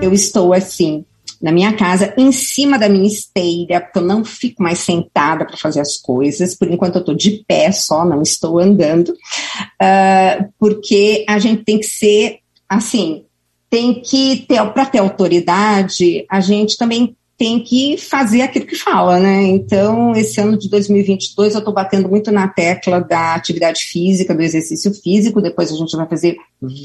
eu 0.00 0.14
estou 0.14 0.52
assim, 0.52 1.04
na 1.40 1.52
minha 1.52 1.74
casa, 1.74 2.14
em 2.16 2.32
cima 2.32 2.78
da 2.78 2.88
minha 2.88 3.06
esteira, 3.06 3.80
porque 3.80 3.98
eu 3.98 4.02
não 4.02 4.24
fico 4.24 4.62
mais 4.62 4.78
sentada 4.78 5.44
para 5.44 5.56
fazer 5.56 5.80
as 5.80 5.96
coisas. 5.96 6.54
Por 6.54 6.70
enquanto, 6.70 6.96
eu 6.96 7.00
estou 7.00 7.14
de 7.14 7.44
pé 7.46 7.70
só, 7.72 8.04
não 8.04 8.22
estou 8.22 8.58
andando, 8.58 9.10
uh, 9.10 10.52
porque 10.58 11.24
a 11.28 11.38
gente 11.38 11.64
tem 11.64 11.78
que 11.78 11.86
ser 11.86 12.38
assim. 12.68 13.24
Tem 13.68 14.00
que 14.00 14.44
ter, 14.48 14.64
para 14.72 14.86
ter 14.86 14.98
autoridade, 14.98 16.26
a 16.28 16.40
gente 16.40 16.76
também 16.76 17.16
tem 17.40 17.58
que 17.58 17.96
fazer 17.96 18.42
aquilo 18.42 18.66
que 18.66 18.76
fala, 18.76 19.18
né? 19.18 19.44
Então, 19.44 20.12
esse 20.12 20.38
ano 20.38 20.58
de 20.58 20.68
2022, 20.68 21.54
eu 21.54 21.60
estou 21.60 21.72
batendo 21.72 22.06
muito 22.06 22.30
na 22.30 22.46
tecla 22.46 23.00
da 23.00 23.34
atividade 23.34 23.80
física, 23.84 24.34
do 24.34 24.42
exercício 24.42 24.92
físico. 24.92 25.40
Depois 25.40 25.72
a 25.72 25.74
gente 25.74 25.96
vai 25.96 26.06
fazer 26.06 26.36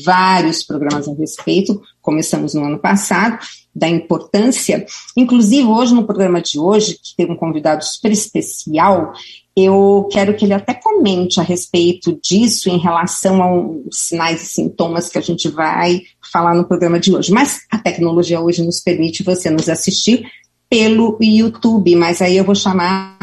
vários 0.05 0.64
programas 0.64 1.10
a 1.10 1.14
respeito. 1.14 1.81
Começamos 2.02 2.54
no 2.54 2.64
ano 2.64 2.80
passado, 2.80 3.38
da 3.76 3.90
importância. 3.90 4.86
Inclusive, 5.18 5.68
hoje, 5.68 5.94
no 5.94 6.05
programa 6.05 6.41
de 6.41 6.58
hoje, 6.58 6.94
que 7.03 7.14
tem 7.17 7.30
um 7.30 7.36
convidado 7.36 7.84
super 7.84 8.14
especial, 8.14 9.12
eu 9.58 10.08
quero 10.09 10.38
que 10.38 10.45
ele 10.45 10.53
até 10.53 10.73
comente 10.73 11.38
a 11.38 11.44
respeito 11.44 12.17
disso 12.23 12.70
em 12.70 12.78
relação 12.78 13.44
aos 13.44 13.76
sinais 13.92 14.42
e 14.42 14.45
sintomas 14.45 15.09
que 15.09 15.17
a 15.17 15.22
gente 15.22 15.50
vai 15.50 16.02
falar 16.31 16.56
no 16.56 16.66
programa 16.66 16.98
de 16.98 17.14
hoje. 17.14 17.34
Mas 17.34 17.59
a 17.70 17.78
tecnologia 17.78 18.40
hoje 18.40 18.64
nos 18.64 18.80
permite 18.80 19.22
você 19.22 19.50
nos 19.50 19.67
assistir 19.67 20.26
pelo 20.70 21.18
YouTube, 21.22 21.96
mas 21.96 22.22
aí 22.22 22.38
eu 22.38 22.44
vou 22.44 22.55
chamar 22.55 23.18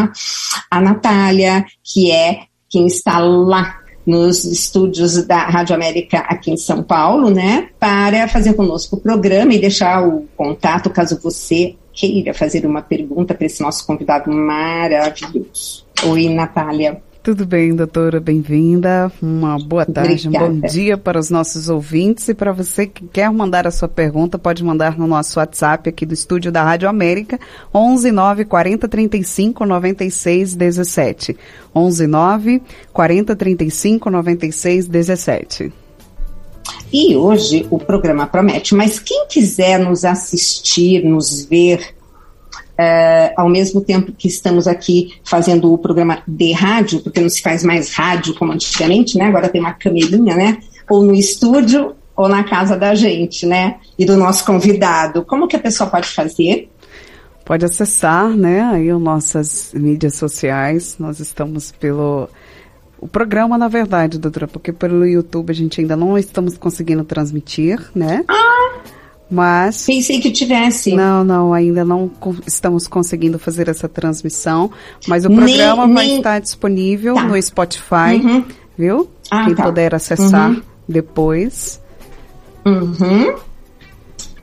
a 0.70 0.80
Natália, 0.80 1.64
que 1.82 2.10
é 2.10 2.44
quem 2.68 2.86
está 2.86 3.18
lá 3.18 3.78
nos 4.06 4.44
estúdios 4.44 5.24
da 5.26 5.44
Rádio 5.44 5.74
América 5.74 6.18
aqui 6.20 6.50
em 6.50 6.56
São 6.56 6.82
Paulo, 6.82 7.30
né, 7.30 7.68
para 7.78 8.26
fazer 8.26 8.54
conosco 8.54 8.96
o 8.96 9.00
programa 9.00 9.54
e 9.54 9.60
deixar 9.60 10.06
o 10.06 10.26
contato 10.36 10.90
caso 10.90 11.20
você 11.22 11.76
queira 11.92 12.34
fazer 12.34 12.66
uma 12.66 12.82
pergunta 12.82 13.34
para 13.34 13.46
esse 13.46 13.62
nosso 13.62 13.86
convidado 13.86 14.30
maravilhoso. 14.32 15.84
Oi, 16.04 16.28
Natália. 16.28 17.00
Tudo 17.22 17.46
bem, 17.46 17.72
doutora? 17.72 18.18
Bem-vinda. 18.18 19.12
Uma 19.22 19.56
boa 19.56 19.86
tarde, 19.86 20.26
Obrigada. 20.26 20.50
um 20.50 20.60
bom 20.60 20.66
dia 20.66 20.98
para 20.98 21.20
os 21.20 21.30
nossos 21.30 21.68
ouvintes. 21.68 22.28
E 22.28 22.34
para 22.34 22.50
você 22.50 22.84
que 22.84 23.06
quer 23.06 23.30
mandar 23.30 23.64
a 23.64 23.70
sua 23.70 23.86
pergunta, 23.86 24.40
pode 24.40 24.64
mandar 24.64 24.98
no 24.98 25.06
nosso 25.06 25.38
WhatsApp 25.38 25.88
aqui 25.88 26.04
do 26.04 26.14
estúdio 26.14 26.50
da 26.50 26.64
Rádio 26.64 26.88
América, 26.88 27.38
11 27.72 28.10
9 28.10 28.44
40 28.44 28.88
35 28.88 29.64
96 29.64 30.56
17. 30.56 31.36
11 31.72 32.06
9 32.08 32.62
40 32.92 33.36
35 33.36 34.10
96 34.10 34.88
17. 34.88 35.72
E 36.92 37.14
hoje 37.14 37.68
o 37.70 37.78
programa 37.78 38.26
promete, 38.26 38.74
mas 38.74 38.98
quem 38.98 39.28
quiser 39.28 39.78
nos 39.78 40.04
assistir, 40.04 41.04
nos 41.04 41.44
ver, 41.44 41.94
é, 42.82 43.32
ao 43.36 43.48
mesmo 43.48 43.80
tempo 43.80 44.12
que 44.12 44.26
estamos 44.26 44.66
aqui 44.66 45.14
fazendo 45.24 45.72
o 45.72 45.78
programa 45.78 46.22
de 46.26 46.52
rádio, 46.52 47.00
porque 47.00 47.20
não 47.20 47.28
se 47.28 47.40
faz 47.40 47.62
mais 47.62 47.94
rádio 47.94 48.34
como 48.34 48.52
antigamente, 48.52 49.16
né? 49.16 49.26
Agora 49.26 49.48
tem 49.48 49.60
uma 49.60 49.72
camerinha, 49.72 50.34
né? 50.34 50.58
Ou 50.90 51.02
no 51.02 51.14
estúdio 51.14 51.94
ou 52.16 52.28
na 52.28 52.42
casa 52.42 52.76
da 52.76 52.94
gente, 52.94 53.46
né? 53.46 53.76
E 53.98 54.04
do 54.04 54.16
nosso 54.16 54.44
convidado. 54.44 55.24
Como 55.24 55.46
que 55.46 55.56
a 55.56 55.60
pessoa 55.60 55.88
pode 55.88 56.08
fazer? 56.08 56.68
Pode 57.44 57.64
acessar, 57.64 58.28
né? 58.30 58.62
Aí 58.62 58.90
as 58.90 59.00
nossas 59.00 59.70
mídias 59.74 60.16
sociais. 60.16 60.96
Nós 60.98 61.20
estamos 61.20 61.70
pelo 61.72 62.28
o 62.98 63.08
programa, 63.08 63.58
na 63.58 63.66
verdade, 63.66 64.16
doutora, 64.16 64.46
porque 64.46 64.72
pelo 64.72 65.04
YouTube 65.04 65.50
a 65.50 65.54
gente 65.54 65.80
ainda 65.80 65.96
não 65.96 66.16
estamos 66.16 66.56
conseguindo 66.56 67.02
transmitir, 67.02 67.90
né? 67.92 68.24
Ah, 68.28 68.78
mas. 69.32 69.86
Pensei 69.86 70.20
que 70.20 70.30
tivesse. 70.30 70.94
Não, 70.94 71.24
não, 71.24 71.54
ainda 71.54 71.84
não 71.84 72.10
estamos 72.46 72.86
conseguindo 72.86 73.38
fazer 73.38 73.66
essa 73.66 73.88
transmissão. 73.88 74.70
Mas 75.08 75.24
o 75.24 75.30
programa 75.30 75.86
nem, 75.86 75.94
vai 75.94 76.16
estar 76.18 76.38
disponível 76.38 77.14
tá. 77.14 77.24
no 77.24 77.42
Spotify, 77.42 78.20
uhum. 78.22 78.44
viu? 78.76 79.08
Ah, 79.30 79.46
Quem 79.46 79.54
tá. 79.54 79.62
puder 79.64 79.94
acessar 79.94 80.50
uhum. 80.50 80.62
depois. 80.86 81.80
Uhum. 82.66 83.34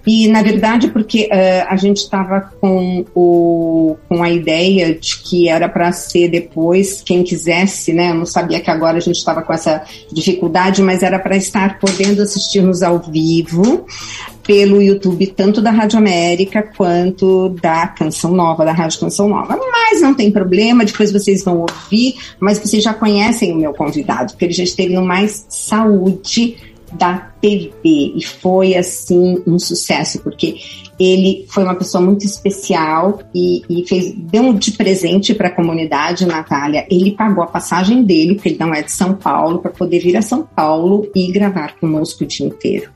E, 0.08 0.28
na 0.28 0.42
verdade, 0.42 0.88
porque 0.88 1.30
uh, 1.32 1.68
a 1.68 1.76
gente 1.76 1.98
estava 1.98 2.52
com, 2.60 3.06
o, 3.14 3.96
com 4.08 4.24
a 4.24 4.30
ideia 4.32 4.96
de 4.96 5.20
que 5.20 5.48
era 5.48 5.70
para 5.70 5.92
ser 5.92 6.30
depois, 6.30 7.04
quem 7.04 7.22
quisesse, 7.22 7.94
né? 7.94 8.10
Eu 8.10 8.16
não 8.16 8.26
sabia 8.26 8.60
que 8.60 8.72
agora 8.72 8.98
a 8.98 9.02
gente 9.02 9.18
estava 9.18 9.44
com 9.44 9.54
essa 9.54 9.84
dificuldade, 10.12 10.82
mas 10.82 11.04
era 11.04 11.20
para 11.20 11.38
estar 11.38 11.78
podendo 11.78 12.24
assistir-nos 12.24 12.82
ao 12.82 12.98
vivo 12.98 13.86
pelo 14.50 14.82
YouTube, 14.82 15.28
tanto 15.28 15.62
da 15.62 15.70
Rádio 15.70 16.00
América 16.00 16.64
quanto 16.76 17.50
da 17.62 17.86
Canção 17.86 18.34
Nova, 18.34 18.66
da 18.66 18.72
Rádio 18.72 19.00
Canção 19.00 19.30
Nova. 19.30 19.56
Mas 19.56 20.02
não 20.02 20.16
tem 20.16 20.32
problema, 20.32 20.84
depois 20.84 21.12
vocês 21.12 21.44
vão 21.44 21.60
ouvir, 21.60 22.16
mas 22.40 22.58
vocês 22.58 22.82
já 22.82 22.92
conhecem 22.92 23.54
o 23.54 23.58
meu 23.58 23.74
convidado, 23.74 24.32
porque 24.32 24.46
ele 24.46 24.54
já 24.54 24.64
esteve 24.64 24.96
no 24.96 25.06
Mais 25.06 25.46
Saúde 25.48 26.58
da 26.92 27.30
TV 27.40 27.80
e 28.16 28.26
foi 28.26 28.76
assim 28.76 29.40
um 29.46 29.60
sucesso 29.60 30.20
porque 30.22 30.56
ele 31.00 31.46
foi 31.48 31.64
uma 31.64 31.76
pessoa 31.76 32.04
muito 32.04 32.26
especial 32.26 33.20
e, 33.34 33.64
e 33.70 33.88
fez 33.88 34.14
deu 34.14 34.54
de 34.54 34.72
presente 34.72 35.34
para 35.34 35.48
a 35.48 35.52
comunidade 35.52 36.26
Natália. 36.26 36.86
Ele 36.90 37.12
pagou 37.12 37.44
a 37.44 37.48
passagem 37.48 38.04
dele 38.04 38.36
porque 38.36 38.50
ele 38.50 38.58
não 38.60 38.74
é 38.74 38.82
de 38.82 38.92
São 38.92 39.14
Paulo 39.14 39.60
para 39.60 39.72
poder 39.72 40.00
vir 40.00 40.18
a 40.18 40.22
São 40.22 40.44
Paulo 40.44 41.10
e 41.16 41.32
gravar 41.32 41.76
conosco 41.80 42.24
o 42.24 42.28
dia 42.28 42.46
inteiro. 42.46 42.90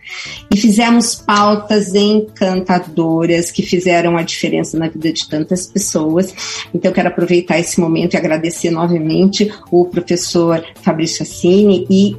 E 0.52 0.58
fizemos 0.58 1.16
pautas 1.16 1.96
encantadoras 1.96 3.52
que 3.52 3.62
fizeram 3.62 4.18
a 4.18 4.22
diferença 4.22 4.78
na 4.78 4.90
vida 4.90 5.14
de 5.14 5.28
tantas 5.28 5.66
pessoas. 5.68 6.34
Então 6.74 6.92
eu 6.92 6.96
quero 6.96 7.08
aproveitar 7.08 7.58
esse 7.60 7.80
momento 7.80 8.16
e 8.16 8.18
agradecer 8.18 8.70
novamente 8.70 9.52
o 9.72 9.86
professor 9.86 10.64
Fabrício 10.82 11.24
Assini 11.24 11.88
e 11.90 12.16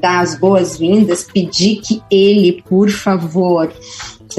dar 0.00 0.20
as 0.20 0.38
boas-vindas, 0.38 1.24
pedir 1.24 1.80
que 1.80 2.02
ele, 2.10 2.62
por 2.68 2.90
favor, 2.90 3.72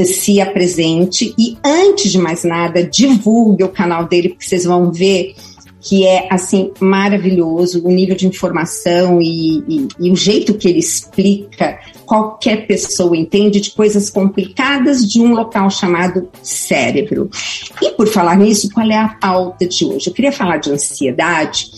se 0.05 0.39
apresente 0.39 1.33
e, 1.37 1.57
antes 1.63 2.11
de 2.11 2.17
mais 2.17 2.43
nada, 2.43 2.83
divulgue 2.83 3.63
o 3.63 3.69
canal 3.69 4.05
dele, 4.05 4.29
porque 4.29 4.45
vocês 4.45 4.63
vão 4.63 4.91
ver 4.91 5.35
que 5.79 6.05
é 6.05 6.27
assim 6.29 6.71
maravilhoso 6.79 7.81
o 7.85 7.89
nível 7.89 8.15
de 8.15 8.27
informação 8.27 9.21
e, 9.21 9.59
e, 9.67 9.87
e, 9.99 10.11
o 10.11 10.15
jeito 10.15 10.53
que 10.55 10.67
ele 10.67 10.79
explica 10.79 11.79
qualquer 12.05 12.67
pessoa 12.67 13.15
entende 13.15 13.61
de 13.61 13.71
coisas 13.71 14.09
complicadas 14.09 15.07
de 15.07 15.21
um 15.21 15.33
local 15.33 15.69
chamado 15.69 16.29
cérebro. 16.41 17.29
E 17.81 17.91
por 17.91 18.07
falar 18.07 18.37
nisso, 18.37 18.69
qual 18.73 18.89
é 18.89 18.97
a 18.97 19.09
pauta 19.09 19.67
de 19.67 19.85
hoje? 19.85 20.07
Eu 20.09 20.13
queria 20.13 20.31
falar 20.31 20.57
de 20.57 20.71
ansiedade 20.71 21.71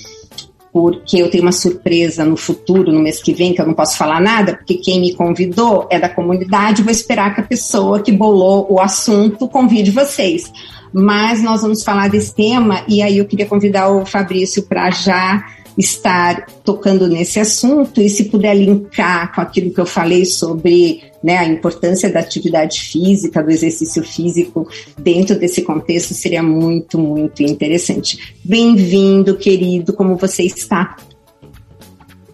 porque 0.72 1.18
eu 1.18 1.30
tenho 1.30 1.44
uma 1.44 1.52
surpresa 1.52 2.24
no 2.24 2.38
futuro, 2.38 2.92
no 2.92 3.00
mês 3.00 3.22
que 3.22 3.34
vem, 3.34 3.54
que 3.54 3.62
eu 3.62 3.66
não 3.66 3.74
posso 3.74 3.98
falar 3.98 4.22
nada, 4.22 4.56
porque 4.56 4.76
quem 4.76 5.00
me 5.00 5.14
convidou 5.14 5.88
é 5.90 6.00
da 6.00 6.10
comunidade, 6.10 6.84
vou 6.84 6.92
esperar 6.92 7.34
que 7.34 7.42
a 7.42 7.44
pessoa 7.44 8.02
que 8.02 8.12
bolou 8.12 8.68
o 8.70 8.80
assunto 8.80 9.48
convide 9.48 9.92
vocês. 9.92 10.52
Mas 10.94 11.42
nós 11.42 11.62
vamos 11.62 11.84
falar 11.84 12.10
desse 12.10 12.34
tema 12.34 12.84
e 12.88 13.02
aí 13.02 13.18
eu 13.18 13.26
queria 13.26 13.46
convidar 13.46 13.90
o 13.90 14.06
Fabrício 14.06 14.64
para 14.64 14.90
já 14.90 15.44
estar 15.80 16.46
tocando 16.64 17.08
nesse 17.08 17.40
assunto 17.40 18.02
e 18.02 18.10
se 18.10 18.26
puder 18.26 18.54
linkar 18.54 19.34
com 19.34 19.40
aquilo 19.40 19.74
que 19.74 19.80
eu 19.80 19.86
falei 19.86 20.26
sobre 20.26 21.02
né, 21.24 21.38
a 21.38 21.46
importância 21.46 22.12
da 22.12 22.20
atividade 22.20 22.82
física, 22.82 23.42
do 23.42 23.50
exercício 23.50 24.04
físico 24.04 24.68
dentro 24.98 25.40
desse 25.40 25.62
contexto 25.62 26.14
seria 26.14 26.44
muito, 26.44 27.00
muito 27.00 27.42
interessante. 27.42 28.36
Bem-vindo, 28.44 29.38
querido, 29.38 29.94
como 29.94 30.18
você 30.18 30.44
está? 30.44 30.98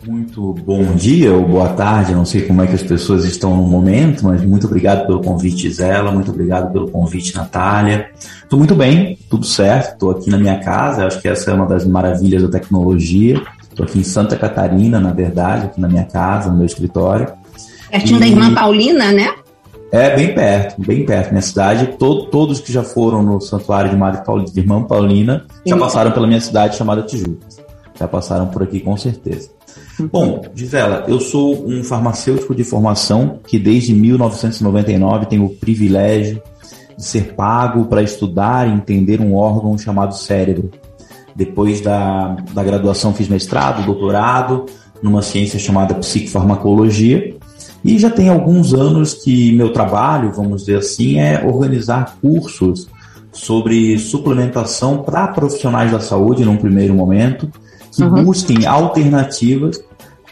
Muito 0.07 0.53
bom 0.53 0.93
dia 0.93 1.33
ou 1.33 1.47
boa 1.47 1.69
tarde, 1.69 2.13
não 2.13 2.25
sei 2.25 2.43
como 2.43 2.61
é 2.61 2.67
que 2.67 2.75
as 2.75 2.83
pessoas 2.83 3.25
estão 3.25 3.55
no 3.57 3.63
momento, 3.63 4.23
mas 4.23 4.45
muito 4.45 4.67
obrigado 4.67 5.07
pelo 5.07 5.19
convite, 5.19 5.67
Zela, 5.71 6.11
muito 6.11 6.29
obrigado 6.29 6.71
pelo 6.71 6.91
convite, 6.91 7.35
Natália. 7.35 8.11
Estou 8.43 8.59
muito 8.59 8.75
bem, 8.75 9.17
tudo 9.27 9.45
certo, 9.47 9.93
estou 9.93 10.11
aqui 10.11 10.29
na 10.29 10.37
minha 10.37 10.59
casa, 10.59 11.07
acho 11.07 11.19
que 11.19 11.27
essa 11.27 11.49
é 11.49 11.53
uma 11.55 11.65
das 11.65 11.85
maravilhas 11.85 12.43
da 12.43 12.49
tecnologia. 12.49 13.41
Estou 13.63 13.83
aqui 13.83 13.97
em 13.97 14.03
Santa 14.03 14.35
Catarina, 14.37 14.99
na 14.99 15.11
verdade, 15.11 15.65
aqui 15.65 15.81
na 15.81 15.87
minha 15.87 16.05
casa, 16.05 16.51
no 16.51 16.57
meu 16.57 16.67
escritório. 16.67 17.27
Pertinho 17.89 18.17
e... 18.17 18.19
da 18.19 18.27
irmã 18.27 18.53
Paulina, 18.53 19.11
né? 19.11 19.33
É, 19.91 20.15
bem 20.15 20.35
perto, 20.35 20.81
bem 20.85 21.03
perto. 21.03 21.31
Minha 21.31 21.41
cidade, 21.41 21.87
to 21.97 22.27
todos 22.27 22.59
que 22.59 22.71
já 22.71 22.83
foram 22.83 23.23
no 23.23 23.41
Santuário 23.41 23.89
de 23.89 23.97
Madre 23.97 24.23
Paulina, 24.23 24.51
de 24.51 24.59
Irmã 24.59 24.83
Paulina, 24.83 25.45
já 25.65 25.75
passaram 25.75 26.11
pela 26.11 26.27
minha 26.27 26.41
cidade 26.41 26.75
chamada 26.75 27.01
Tijuca. 27.01 27.47
Já 27.99 28.07
passaram 28.07 28.47
por 28.47 28.61
aqui 28.61 28.81
com 28.81 28.95
certeza. 28.97 29.54
Bom, 30.11 30.41
Gisela, 30.53 31.05
eu 31.07 31.19
sou 31.19 31.67
um 31.67 31.83
farmacêutico 31.83 32.53
de 32.53 32.63
formação 32.63 33.39
que 33.47 33.57
desde 33.57 33.93
1999 33.93 35.25
tenho 35.27 35.45
o 35.45 35.55
privilégio 35.55 36.41
de 36.97 37.03
ser 37.03 37.33
pago 37.33 37.85
para 37.85 38.01
estudar 38.01 38.67
e 38.67 38.71
entender 38.71 39.21
um 39.21 39.35
órgão 39.35 39.77
chamado 39.77 40.15
cérebro. 40.15 40.69
Depois 41.35 41.81
da, 41.81 42.35
da 42.53 42.63
graduação 42.63 43.13
fiz 43.13 43.27
mestrado, 43.27 43.85
doutorado 43.85 44.65
numa 45.01 45.21
ciência 45.21 45.59
chamada 45.59 45.93
psicofarmacologia 45.95 47.35
E 47.83 47.99
já 47.99 48.09
tem 48.09 48.29
alguns 48.29 48.73
anos 48.73 49.13
que 49.13 49.51
meu 49.51 49.71
trabalho, 49.71 50.31
vamos 50.31 50.61
dizer 50.61 50.77
assim, 50.77 51.19
é 51.19 51.45
organizar 51.45 52.17
cursos 52.21 52.87
sobre 53.31 53.99
suplementação 53.99 55.03
para 55.03 55.27
profissionais 55.27 55.91
da 55.91 55.99
saúde 55.99 56.45
num 56.45 56.55
primeiro 56.55 56.93
momento, 56.93 57.51
que 57.95 58.03
uhum. 58.03 58.23
busquem 58.23 58.65
alternativas 58.65 59.81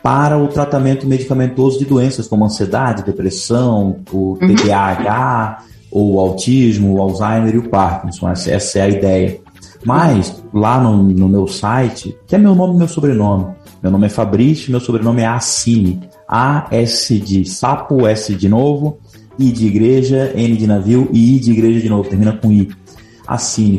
para 0.01 0.38
o 0.38 0.48
tratamento 0.48 1.07
medicamentoso 1.07 1.80
de 1.80 1.86
doenças 1.86 2.27
como 2.27 2.44
ansiedade, 2.44 3.04
depressão, 3.04 4.01
o 4.12 4.38
uhum. 4.42 4.56
TDAH, 4.56 5.63
ou 5.89 6.15
o 6.15 6.19
autismo, 6.19 6.95
o 6.95 7.01
Alzheimer 7.01 7.56
e 7.56 7.57
o 7.60 7.69
Parkinson. 7.69 8.30
Essa, 8.30 8.51
essa 8.51 8.80
é 8.80 8.81
a 8.81 8.89
ideia. 8.89 9.39
Mas, 9.86 10.44
lá 10.54 10.80
no, 10.80 11.04
no, 11.04 11.30
meu 11.30 11.48
site, 11.48 12.18
que 12.27 12.36
é 12.36 12.38
meu 12.38 12.56
nome 12.56 12.75
e 12.75 12.77
meu 12.77 12.88
sobrenome, 12.88 13.54
meu 13.81 13.92
nome 13.92 14.07
é 14.07 14.09
Fabrício, 14.09 14.71
meu 14.71 14.80
sobrenome 14.80 15.21
é 15.21 15.27
Assine. 15.27 16.01
A-S 16.27 17.19
de 17.19 17.45
sapo, 17.45 18.07
S 18.07 18.33
de 18.33 18.50
novo, 18.50 18.98
I 19.38 19.51
de 19.51 19.68
igreja, 19.68 20.31
N 20.36 20.56
de 20.56 20.66
navio 20.66 21.09
e 21.12 21.36
I 21.36 21.39
de 21.39 21.51
igreja 21.51 21.80
de 21.80 21.89
novo, 21.89 22.09
termina 22.09 22.33
com 22.33 22.51
I. 22.51 22.69
Assine, 23.27 23.77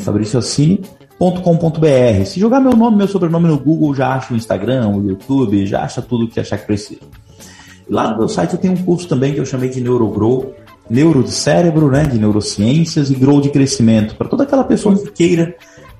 fabricioassine.com.br. 1.19 2.25
Se 2.25 2.41
jogar 2.41 2.61
meu 2.61 2.77
nome, 2.77 2.97
meu 2.97 3.09
sobrenome 3.09 3.49
no 3.49 3.59
Google, 3.59 3.95
já 3.95 4.15
acha 4.15 4.35
o 4.35 4.37
Instagram, 4.37 4.89
o 4.89 5.09
YouTube, 5.09 5.67
já 5.67 5.83
acha 5.83 6.03
tudo 6.03 6.25
o 6.25 6.29
que 6.29 6.41
achar 6.41 6.59
que 6.59 6.67
precisa. 6.67 7.01
Lá 7.89 8.11
no 8.11 8.19
meu 8.19 8.29
site 8.29 8.55
eu 8.55 8.59
tenho 8.59 8.75
um 8.75 8.83
curso 8.83 9.07
também 9.07 9.35
que 9.35 9.41
eu 9.41 9.47
chamei 9.47 9.69
de 9.69 9.81
Neurogrow, 9.81 10.55
neuro 10.89 11.23
de 11.23 11.31
cérebro, 11.31 11.91
né, 11.91 12.05
de 12.05 12.19
neurociências 12.19 13.11
e 13.11 13.15
grow 13.15 13.41
de 13.41 13.51
crescimento, 13.51 14.17
para 14.17 14.29
toda 14.29 14.45
aquela 14.45 14.65
pessoa 14.65 14.97
que 14.97 15.11
queira 15.11 15.55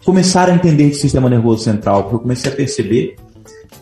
começar 0.05 0.49
a 0.49 0.55
entender 0.55 0.91
de 0.91 0.97
sistema 0.97 1.29
nervoso 1.29 1.63
central, 1.63 2.03
porque 2.03 2.17
eu 2.17 2.21
comecei 2.21 2.51
a 2.51 2.55
perceber 2.55 3.17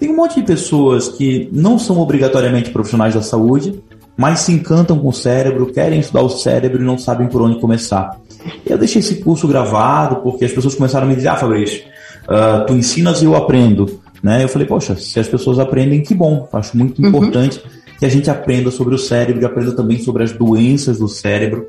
tem 0.03 0.11
um 0.11 0.17
monte 0.17 0.41
de 0.41 0.47
pessoas 0.47 1.09
que 1.09 1.49
não 1.53 1.79
são 1.79 2.01
obrigatoriamente 2.01 2.71
profissionais 2.71 3.15
da 3.15 3.23
saúde, 3.23 3.81
mas 4.17 4.41
se 4.41 4.53
encantam 4.53 4.99
com 4.99 5.09
o 5.09 5.13
cérebro, 5.13 5.73
querem 5.73 6.01
estudar 6.01 6.23
o 6.23 6.29
cérebro 6.29 6.83
e 6.83 6.85
não 6.85 6.99
sabem 6.99 7.29
por 7.29 7.41
onde 7.41 7.61
começar. 7.61 8.19
Eu 8.65 8.79
deixei 8.79 9.01
esse 9.01 9.17
curso 9.17 9.47
gravado 9.47 10.17
porque 10.17 10.45
as 10.45 10.53
pessoas 10.53 10.75
começaram 10.75 11.07
a 11.07 11.09
me 11.09 11.17
dizer, 11.17 11.29
ah, 11.29 11.37
Fabrício, 11.37 11.83
uh, 12.25 12.67
tu 12.67 12.75
ensinas 12.75 13.23
e 13.23 13.25
eu 13.25 13.35
aprendo. 13.35 14.01
Né? 14.23 14.45
Eu 14.45 14.49
falei, 14.49 14.67
poxa, 14.67 14.95
se 14.97 15.19
as 15.19 15.29
pessoas 15.29 15.59
aprendem, 15.59 16.03
que 16.03 16.15
bom. 16.15 16.49
Acho 16.53 16.77
muito 16.77 17.03
uhum. 17.03 17.09
importante 17.09 17.61
que 17.99 18.07
a 18.07 18.09
gente 18.09 18.31
aprenda 18.31 18.71
sobre 18.71 18.95
o 18.95 18.99
cérebro 18.99 19.43
e 19.43 19.45
aprenda 19.45 19.73
também 19.73 19.99
sobre 19.99 20.23
as 20.23 20.33
doenças 20.33 20.99
do 20.99 21.09
cérebro, 21.09 21.67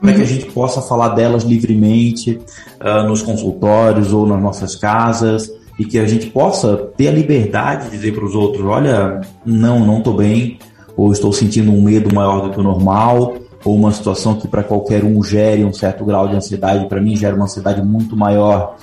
para 0.00 0.10
uhum. 0.10 0.16
que 0.16 0.22
a 0.22 0.26
gente 0.26 0.46
possa 0.46 0.82
falar 0.82 1.10
delas 1.10 1.42
livremente 1.42 2.38
uh, 2.80 3.08
nos 3.08 3.22
consultórios 3.22 4.12
ou 4.12 4.26
nas 4.26 4.40
nossas 4.40 4.76
casas 4.76 5.50
e 5.78 5.84
que 5.84 5.98
a 5.98 6.06
gente 6.06 6.26
possa 6.26 6.76
ter 6.96 7.08
a 7.08 7.12
liberdade 7.12 7.84
de 7.84 7.90
dizer 7.92 8.14
para 8.14 8.24
os 8.24 8.34
outros: 8.34 8.64
olha, 8.64 9.20
não, 9.44 9.84
não 9.84 9.98
estou 9.98 10.14
bem, 10.14 10.58
ou 10.96 11.12
estou 11.12 11.32
sentindo 11.32 11.70
um 11.70 11.82
medo 11.82 12.14
maior 12.14 12.40
do 12.42 12.50
que 12.50 12.60
o 12.60 12.62
normal, 12.62 13.36
ou 13.66 13.74
uma 13.74 13.90
situação 13.90 14.36
que 14.36 14.46
para 14.46 14.62
qualquer 14.62 15.02
um 15.02 15.20
gere 15.24 15.64
um 15.64 15.72
certo 15.72 16.04
grau 16.04 16.28
de 16.28 16.36
ansiedade, 16.36 16.88
para 16.88 17.00
mim 17.00 17.16
gera 17.16 17.34
uma 17.34 17.46
ansiedade 17.46 17.82
muito 17.82 18.16
maior, 18.16 18.76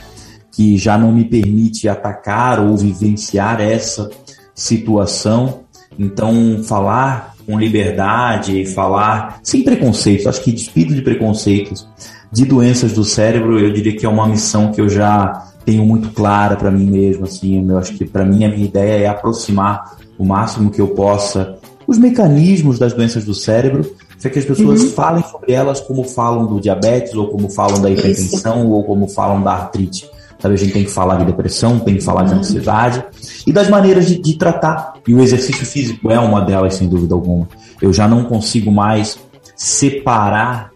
que 0.52 0.78
já 0.78 0.98
não 0.98 1.10
me 1.10 1.24
permite 1.24 1.88
atacar 1.88 2.60
ou 2.60 2.76
vivenciar 2.76 3.62
essa 3.62 4.10
situação. 4.54 5.62
Então, 5.98 6.62
falar 6.64 7.34
com 7.46 7.58
liberdade, 7.58 8.66
falar 8.66 9.40
sem 9.42 9.64
preconceitos, 9.64 10.28
acho 10.28 10.42
que 10.42 10.52
despido 10.52 10.94
de 10.94 11.02
preconceitos, 11.02 11.88
de 12.30 12.44
doenças 12.44 12.92
do 12.92 13.06
cérebro, 13.06 13.58
eu 13.60 13.72
diria 13.72 13.96
que 13.96 14.06
é 14.06 14.10
uma 14.10 14.28
missão 14.28 14.72
que 14.72 14.82
eu 14.82 14.90
já 14.90 15.48
tenho 15.66 15.86
muito 15.86 16.10
clara 16.10 16.58
para 16.58 16.70
mim 16.70 16.90
mesmo. 16.90 17.24
Assim, 17.24 17.66
eu 17.70 17.78
acho 17.78 17.94
que 17.94 18.04
para 18.04 18.26
mim 18.26 18.44
a 18.44 18.50
minha 18.50 18.66
ideia 18.66 19.04
é 19.04 19.08
aproximar 19.08 19.96
o 20.18 20.26
máximo 20.26 20.70
que 20.70 20.82
eu 20.82 20.90
possa 20.90 21.58
os 21.88 21.98
mecanismos 21.98 22.80
das 22.80 22.94
doenças 22.94 23.26
do 23.26 23.34
cérebro, 23.34 23.96
para 24.24 24.32
que 24.32 24.40
as 24.40 24.46
pessoas 24.46 24.82
uhum. 24.82 24.90
falem 24.92 25.24
sobre 25.30 25.52
elas 25.52 25.82
como 25.82 26.06
falam 26.06 26.46
do 26.46 26.58
diabetes, 26.58 27.14
ou 27.14 27.28
como 27.28 27.50
falam 27.50 27.82
da 27.82 27.90
hipertensão, 27.90 28.60
Isso. 28.60 28.70
ou 28.70 28.84
como 28.86 29.06
falam 29.10 29.44
da 29.44 29.52
artrite. 29.52 30.10
Sabe, 30.40 30.56
a 30.56 30.58
gente 30.58 30.72
tem 30.72 30.86
que 30.86 30.92
falar 30.92 31.18
de 31.18 31.26
depressão, 31.26 31.80
tem 31.80 31.96
que 31.96 32.02
falar 32.02 32.24
de 32.24 32.32
uhum. 32.32 32.40
ansiedade 32.40 33.04
e 33.46 33.52
das 33.52 33.70
maneiras 33.70 34.08
de, 34.08 34.18
de 34.18 34.38
tratar. 34.38 34.94
E 35.06 35.14
o 35.14 35.22
exercício 35.22 35.66
físico 35.66 36.10
é 36.10 36.18
uma 36.18 36.40
delas, 36.40 36.76
sem 36.76 36.88
dúvida 36.88 37.14
alguma. 37.14 37.50
Eu 37.82 37.92
já 37.92 38.08
não 38.08 38.24
consigo 38.24 38.72
mais 38.72 39.20
separar 39.58 40.72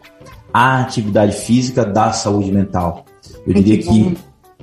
a 0.54 0.82
atividade 0.82 1.32
física 1.34 1.86
da 1.86 2.12
saúde 2.12 2.52
mental. 2.52 3.06
Eu 3.46 3.54
diria 3.54 3.78
que 3.78 4.18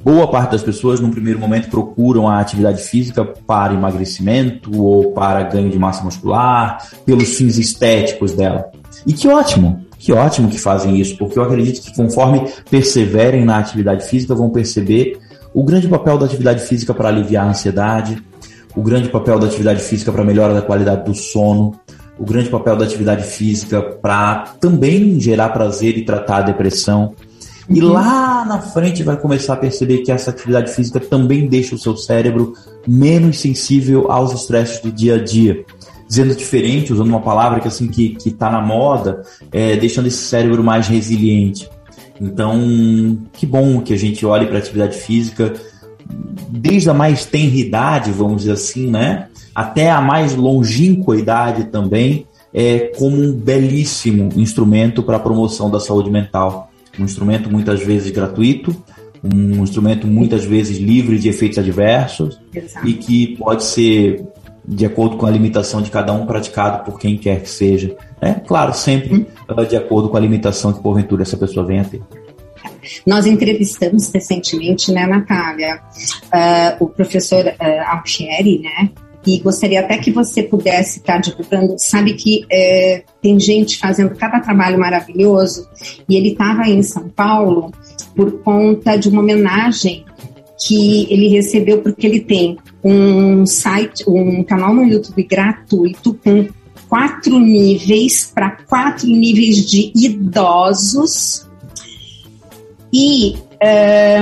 boa 0.05 0.29
parte 0.31 0.53
das 0.53 0.63
pessoas, 0.63 1.01
num 1.01 1.11
primeiro 1.11 1.39
momento, 1.39 1.71
procuram 1.71 2.29
a 2.29 2.39
atividade 2.39 2.83
física 2.83 3.25
para 3.25 3.73
emagrecimento 3.73 4.79
ou 4.79 5.13
para 5.13 5.43
ganho 5.45 5.71
de 5.71 5.79
massa 5.79 6.05
muscular, 6.05 6.87
pelos 7.07 7.35
fins 7.37 7.57
estéticos 7.57 8.33
dela. 8.33 8.71
E 9.07 9.15
que 9.15 9.27
ótimo, 9.27 9.85
que 9.99 10.13
ótimo 10.13 10.51
que 10.51 10.59
fazem 10.59 11.01
isso, 11.01 11.17
porque 11.17 11.39
eu 11.39 11.43
acredito 11.43 11.81
que 11.81 11.97
conforme 11.97 12.47
perseverem 12.71 13.45
na 13.45 13.59
atividade 13.59 14.07
física, 14.07 14.35
vão 14.35 14.51
perceber 14.51 15.19
o 15.55 15.65
grande 15.65 15.89
papel 15.89 16.19
da 16.19 16.27
atividade 16.27 16.63
física 16.63 16.93
para 16.93 17.09
aliviar 17.09 17.47
a 17.47 17.51
ansiedade, 17.51 18.23
o 18.77 18.83
grande 18.83 19.09
papel 19.09 19.39
da 19.39 19.47
atividade 19.47 19.81
física 19.81 20.13
para 20.13 20.25
melhora 20.25 20.53
da 20.53 20.61
qualidade 20.61 21.05
do 21.05 21.15
sono, 21.15 21.81
o 22.19 22.25
grande 22.25 22.51
papel 22.51 22.77
da 22.77 22.85
atividade 22.85 23.23
física 23.23 23.81
para 23.81 24.45
também 24.61 25.19
gerar 25.19 25.49
prazer 25.51 25.97
e 25.97 26.05
tratar 26.05 26.39
a 26.39 26.43
depressão. 26.43 27.15
E 27.69 27.81
uhum. 27.81 27.93
lá 27.93 28.45
na 28.45 28.61
frente 28.61 29.03
vai 29.03 29.17
começar 29.17 29.55
a 29.55 29.57
perceber 29.57 29.99
que 29.99 30.13
essa 30.13 30.31
atividade 30.31 30.73
física 30.73 31.01
também 31.01 31.47
deixa 31.49 31.75
o 31.75 31.79
seu 31.79 31.97
cérebro 31.97 32.53
menos 32.87 33.39
sensível 33.39 34.11
aos 34.11 34.33
estresses 34.33 34.81
do 34.81 34.93
dia 34.93 35.17
a 35.17 35.23
dia. 35.23 35.65
Dizendo 36.07 36.35
diferente, 36.35 36.93
usando 36.93 37.09
uma 37.09 37.23
palavra 37.23 37.61
que 37.61 37.69
assim 37.69 37.89
que 37.89 38.17
está 38.27 38.51
na 38.51 38.61
moda, 38.61 39.23
é, 39.51 39.77
deixando 39.77 40.07
esse 40.07 40.19
cérebro 40.19 40.63
mais 40.63 40.87
resiliente. 40.87 41.69
Então, 42.21 43.19
que 43.33 43.47
bom 43.47 43.81
que 43.81 43.95
a 43.95 43.99
gente 43.99 44.25
olhe 44.25 44.47
para 44.47 44.57
a 44.57 44.59
atividade 44.59 44.97
física 44.97 45.55
desde 46.51 46.91
a 46.91 46.95
mais 46.95 47.25
tenridade, 47.25 48.13
vamos 48.13 48.43
dizer 48.43 48.53
assim, 48.53 48.91
né? 48.91 49.29
Até 49.55 49.91
a 49.91 50.01
mais 50.01 50.35
longínqua 50.37 51.17
idade 51.17 51.65
também, 51.65 52.27
é, 52.53 52.93
como 52.97 53.17
um 53.17 53.33
belíssimo 53.33 54.29
instrumento 54.37 55.03
para 55.03 55.17
a 55.17 55.21
promoção 55.21 55.71
da 55.71 55.81
saúde 55.81 56.11
mental 56.11 56.71
um 56.99 57.05
instrumento 57.05 57.51
muitas 57.51 57.81
vezes 57.81 58.11
gratuito, 58.11 58.75
um 59.23 59.63
instrumento 59.63 60.07
muitas 60.07 60.45
vezes 60.45 60.79
livre 60.79 61.19
de 61.19 61.29
efeitos 61.29 61.59
adversos 61.59 62.39
Exato. 62.55 62.87
e 62.87 62.95
que 62.95 63.37
pode 63.37 63.65
ser, 63.65 64.23
de 64.67 64.85
acordo 64.85 65.17
com 65.17 65.27
a 65.27 65.31
limitação 65.31 65.81
de 65.81 65.91
cada 65.91 66.13
um, 66.13 66.27
praticado 66.27 66.85
por 66.85 66.99
quem 66.99 67.17
quer 67.17 67.41
que 67.41 67.49
seja. 67.49 67.97
Né? 68.21 68.43
Claro, 68.47 68.75
sempre 68.75 69.15
hum. 69.15 69.65
de 69.69 69.77
acordo 69.77 70.09
com 70.09 70.17
a 70.17 70.21
limitação 70.21 70.73
que 70.73 70.83
porventura 70.83 71.23
essa 71.23 71.37
pessoa 71.37 71.65
venha 71.65 71.83
a 71.83 71.85
ter. 71.85 72.03
Nós 73.07 73.25
entrevistamos 73.25 74.11
recentemente, 74.13 74.93
né, 74.93 75.07
Natália, 75.07 75.81
uh, 76.27 76.85
o 76.85 76.89
professor 76.89 77.45
uh, 77.47 77.91
Alfieri, 77.91 78.61
né, 78.61 78.91
e 79.27 79.39
gostaria 79.39 79.81
até 79.81 79.99
que 79.99 80.11
você 80.11 80.43
pudesse 80.43 80.99
estar 80.99 81.19
divulgando. 81.19 81.75
Sabe 81.79 82.15
que 82.15 82.45
é, 82.51 83.03
tem 83.23 83.39
gente 83.41 83.79
fazendo 83.79 84.15
cada 84.15 84.41
trabalho 84.41 84.79
maravilhoso 84.79 85.69
e 86.09 86.17
ele 86.17 86.33
estava 86.33 86.69
em 86.69 86.83
São 86.83 87.09
Paulo 87.09 87.73
por 88.15 88.43
conta 88.43 88.97
de 88.97 89.09
uma 89.09 89.21
homenagem 89.21 90.05
que 90.67 91.07
ele 91.13 91.29
recebeu 91.29 91.81
porque 91.83 92.07
ele 92.07 92.21
tem 92.21 92.59
um 92.83 93.45
site, 93.45 94.05
um 94.09 94.43
canal 94.45 94.75
no 94.75 94.85
YouTube 94.85 95.23
gratuito 95.25 96.15
com 96.15 96.47
quatro 96.89 97.39
níveis 97.39 98.31
para 98.33 98.51
quatro 98.51 99.07
níveis 99.09 99.69
de 99.69 99.91
idosos 99.95 101.49
e 102.93 103.35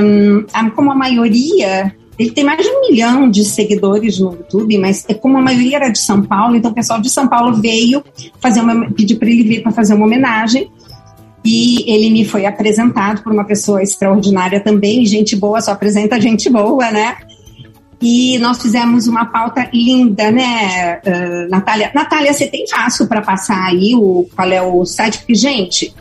um, 0.03 0.71
como 0.71 0.91
a 0.91 0.95
maioria 0.95 1.95
ele 2.23 2.31
tem 2.31 2.45
mais 2.45 2.65
de 2.65 2.71
um 2.71 2.81
milhão 2.83 3.29
de 3.29 3.45
seguidores 3.45 4.19
no 4.21 4.33
YouTube, 4.33 4.79
mas 4.79 5.05
é 5.09 5.15
como 5.15 5.39
a 5.39 5.41
maioria 5.41 5.77
era 5.77 5.89
de 5.89 5.99
São 5.99 6.23
Paulo, 6.23 6.55
então 6.55 6.71
o 6.71 6.75
pessoal 6.75 7.01
de 7.01 7.11
São 7.11 7.27
Paulo 7.27 7.61
veio 7.61 8.03
fazer 8.41 8.61
uma, 8.61 8.91
pedir 8.93 9.17
para 9.17 9.29
ele 9.29 9.43
vir 9.43 9.63
para 9.63 9.73
fazer 9.73 9.95
uma 9.95 10.07
homenagem. 10.07 10.71
E 11.45 11.91
ele 11.93 12.09
me 12.11 12.25
foi 12.25 12.47
apresentado 12.47 13.25
por 13.25 13.33
uma 13.33 13.45
pessoa 13.45 13.83
extraordinária 13.83 14.61
também, 14.61 15.05
gente 15.05 15.35
boa, 15.35 15.61
só 15.61 15.73
apresenta 15.73 16.21
gente 16.21 16.49
boa, 16.49 16.93
né? 16.93 17.17
E 18.01 18.39
nós 18.39 18.63
fizemos 18.63 19.09
uma 19.09 19.25
pauta 19.25 19.69
linda, 19.73 20.31
né, 20.31 21.01
uh, 21.05 21.51
Natália? 21.51 21.91
Natália, 21.93 22.33
você 22.33 22.47
tem 22.47 22.65
fácil 22.69 23.09
para 23.09 23.21
passar 23.21 23.65
aí 23.65 23.95
o, 23.97 24.29
qual 24.37 24.49
é 24.51 24.63
o 24.63 24.85
site? 24.85 25.19
Porque, 25.19 25.35
gente, 25.35 25.93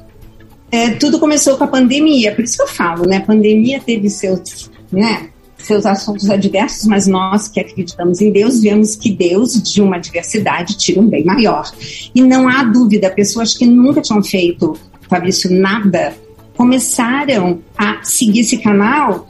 é, 0.72 0.92
tudo 0.92 1.20
começou 1.20 1.58
com 1.58 1.64
a 1.64 1.68
pandemia, 1.68 2.36
por 2.36 2.44
isso 2.44 2.58
que 2.58 2.64
eu 2.64 2.68
falo, 2.68 3.08
né? 3.08 3.18
A 3.18 3.22
pandemia 3.22 3.80
teve 3.80 4.10
seus, 4.12 4.70
né? 4.92 5.31
Seus 5.66 5.86
assuntos 5.86 6.30
adversos, 6.30 6.86
mas 6.88 7.08
nós 7.08 7.48
que 7.48 7.60
acreditamos 7.60 8.22
em 8.22 8.32
Deus, 8.32 8.62
vemos 8.62 8.96
que 8.96 9.12
Deus, 9.12 9.62
de 9.62 9.82
uma 9.82 9.98
diversidade, 9.98 10.78
tira 10.78 11.02
um 11.02 11.08
bem 11.08 11.24
maior. 11.24 11.72
E 12.14 12.22
não 12.22 12.48
há 12.48 12.64
dúvida, 12.64 13.10
pessoas 13.10 13.54
que 13.54 13.66
nunca 13.66 14.02
tinham 14.02 14.24
feito, 14.24 14.78
Fabrício, 15.10 15.52
nada, 15.52 16.14
começaram 16.56 17.60
a 17.78 18.04
seguir 18.04 18.42
esse 18.42 18.58
canal 18.58 19.28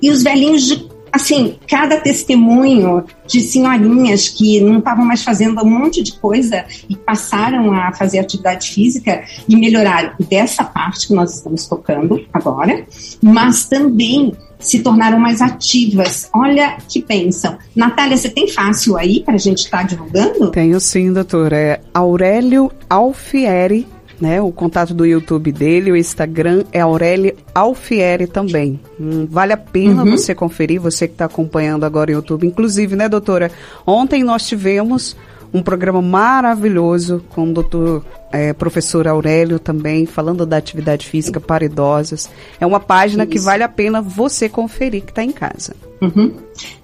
e 0.00 0.10
os 0.10 0.22
velhinhos 0.22 0.88
assim, 1.14 1.54
cada 1.68 2.00
testemunho 2.00 3.04
de 3.24 3.40
senhorinhas 3.40 4.28
que 4.28 4.60
não 4.60 4.78
estavam 4.78 5.04
mais 5.04 5.22
fazendo 5.22 5.62
um 5.62 5.70
monte 5.70 6.02
de 6.02 6.18
coisa 6.18 6.64
e 6.88 6.96
passaram 6.96 7.72
a 7.72 7.92
fazer 7.92 8.18
atividade 8.18 8.72
física 8.72 9.22
e 9.48 9.54
melhoraram 9.54 10.12
dessa 10.28 10.64
parte 10.64 11.06
que 11.06 11.14
nós 11.14 11.32
estamos 11.32 11.68
tocando 11.68 12.20
agora, 12.32 12.84
mas 13.22 13.64
também 13.64 14.32
se 14.64 14.80
tornaram 14.80 15.18
mais 15.18 15.40
ativas. 15.40 16.28
Olha 16.34 16.76
que 16.88 17.02
pensam. 17.02 17.56
Natália, 17.74 18.16
você 18.16 18.28
tem 18.28 18.48
fácil 18.48 18.96
aí 18.96 19.20
para 19.20 19.34
a 19.34 19.38
gente 19.38 19.64
estar 19.64 19.78
tá 19.78 19.82
divulgando? 19.84 20.50
Tenho 20.50 20.80
sim, 20.80 21.12
doutora. 21.12 21.56
É 21.56 21.80
Aurélio 21.92 22.70
Alfieri 22.88 23.86
né? 24.20 24.40
O 24.40 24.52
contato 24.52 24.94
do 24.94 25.04
YouTube 25.04 25.52
dele, 25.52 25.92
o 25.92 25.96
Instagram 25.96 26.64
é 26.72 26.80
Aurélio 26.80 27.34
Alfieri 27.54 28.26
também. 28.26 28.80
Hum, 28.98 29.26
vale 29.28 29.52
a 29.52 29.56
pena 29.56 30.04
uhum. 30.04 30.10
você 30.12 30.34
conferir, 30.34 30.80
você 30.80 31.06
que 31.06 31.14
está 31.14 31.24
acompanhando 31.24 31.84
agora 31.84 32.10
o 32.10 32.14
YouTube. 32.14 32.46
Inclusive, 32.46 32.96
né, 32.96 33.08
doutora? 33.08 33.50
Ontem 33.86 34.22
nós 34.22 34.46
tivemos 34.46 35.16
um 35.54 35.62
programa 35.62 36.02
maravilhoso 36.02 37.24
com 37.30 37.48
o 37.48 37.54
doutor 37.54 38.04
é, 38.32 38.52
professor 38.52 39.06
Aurélio 39.06 39.60
também, 39.60 40.04
falando 40.04 40.44
da 40.44 40.56
atividade 40.56 41.06
física 41.06 41.40
para 41.40 41.64
idosos. 41.64 42.28
É 42.58 42.66
uma 42.66 42.80
página 42.80 43.22
Isso. 43.22 43.30
que 43.30 43.38
vale 43.38 43.62
a 43.62 43.68
pena 43.68 44.02
você 44.02 44.48
conferir 44.48 45.04
que 45.04 45.12
está 45.12 45.22
em 45.22 45.30
casa. 45.30 45.76
Uhum. 46.02 46.34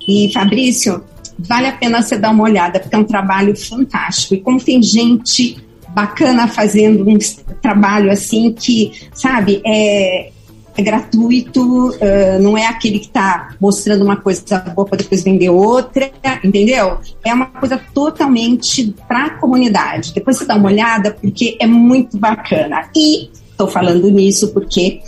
E 0.07 0.33
Fabrício, 0.33 1.03
vale 1.37 1.67
a 1.67 1.73
pena 1.73 2.01
você 2.01 2.17
dar 2.17 2.31
uma 2.31 2.45
olhada, 2.45 2.79
porque 2.79 2.95
é 2.95 2.99
um 2.99 3.05
trabalho 3.05 3.57
fantástico. 3.57 4.35
E 4.35 4.41
como 4.41 4.63
tem 4.63 4.81
gente 4.81 5.59
bacana 5.89 6.47
fazendo 6.47 7.09
um 7.09 7.19
trabalho 7.61 8.13
assim 8.13 8.53
que, 8.53 8.93
sabe, 9.13 9.61
é, 9.67 10.31
é 10.77 10.83
gratuito, 10.83 11.91
uh, 11.91 12.41
não 12.41 12.57
é 12.57 12.67
aquele 12.67 12.99
que 12.99 13.07
está 13.07 13.55
mostrando 13.61 14.03
uma 14.03 14.17
coisa 14.17 14.59
boa 14.75 14.87
para 14.87 14.99
depois 14.99 15.23
vender 15.23 15.51
outra, 15.51 16.11
entendeu? 16.43 16.99
É 17.25 17.35
uma 17.35 17.47
coisa 17.47 17.81
totalmente 17.93 18.95
para 19.07 19.27
a 19.27 19.31
comunidade. 19.31 20.13
Depois 20.15 20.39
você 20.39 20.45
dá 20.45 20.57
uma 20.57 20.69
olhada, 20.69 21.11
porque 21.11 21.57
é 21.61 21.67
muito 21.67 22.17
bacana. 22.19 22.89
E 22.95 23.31
estou 23.51 23.69
falando 23.69 24.11
nisso 24.11 24.53
porque, 24.53 25.01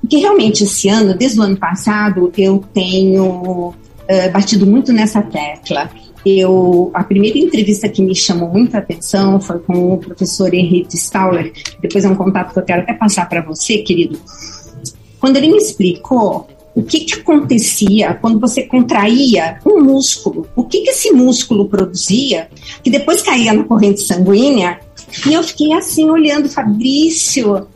porque 0.00 0.18
realmente 0.18 0.64
esse 0.64 0.88
ano, 0.88 1.16
desde 1.16 1.40
o 1.40 1.42
ano 1.42 1.56
passado, 1.56 2.32
eu 2.36 2.62
tenho 2.72 3.24
uh, 3.24 4.32
batido 4.32 4.66
muito 4.66 4.92
nessa 4.92 5.22
tecla 5.22 5.90
eu 6.26 6.90
a 6.92 7.04
primeira 7.04 7.38
entrevista 7.38 7.88
que 7.88 8.02
me 8.02 8.14
chamou 8.14 8.48
muita 8.48 8.78
atenção 8.78 9.40
foi 9.40 9.60
com 9.60 9.94
o 9.94 9.98
professor 9.98 10.52
Henrique 10.52 10.96
Stauler, 10.96 11.52
depois 11.80 12.04
é 12.04 12.08
um 12.08 12.16
contato 12.16 12.52
que 12.52 12.58
eu 12.58 12.64
quero 12.64 12.82
até 12.82 12.94
passar 12.94 13.28
para 13.28 13.40
você, 13.42 13.78
querido. 13.78 14.18
Quando 15.26 15.38
ele 15.38 15.48
me 15.48 15.58
explicou 15.58 16.46
o 16.72 16.84
que, 16.84 17.00
que 17.00 17.14
acontecia 17.18 18.14
quando 18.14 18.38
você 18.38 18.62
contraía 18.62 19.58
um 19.66 19.82
músculo, 19.82 20.46
o 20.54 20.62
que, 20.62 20.82
que 20.82 20.90
esse 20.90 21.10
músculo 21.10 21.68
produzia, 21.68 22.48
que 22.80 22.88
depois 22.88 23.22
caía 23.22 23.52
na 23.52 23.64
corrente 23.64 24.02
sanguínea, 24.02 24.78
e 25.26 25.32
eu 25.32 25.42
fiquei 25.42 25.72
assim 25.72 26.08
olhando, 26.08 26.48
Fabrício, 26.48 27.66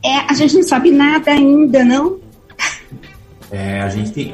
é, 0.00 0.18
a 0.28 0.32
gente 0.34 0.54
não 0.54 0.62
sabe 0.62 0.92
nada 0.92 1.32
ainda, 1.32 1.84
não? 1.84 2.18
É, 3.50 3.80
a 3.80 3.88
gente 3.88 4.12
tem, 4.12 4.32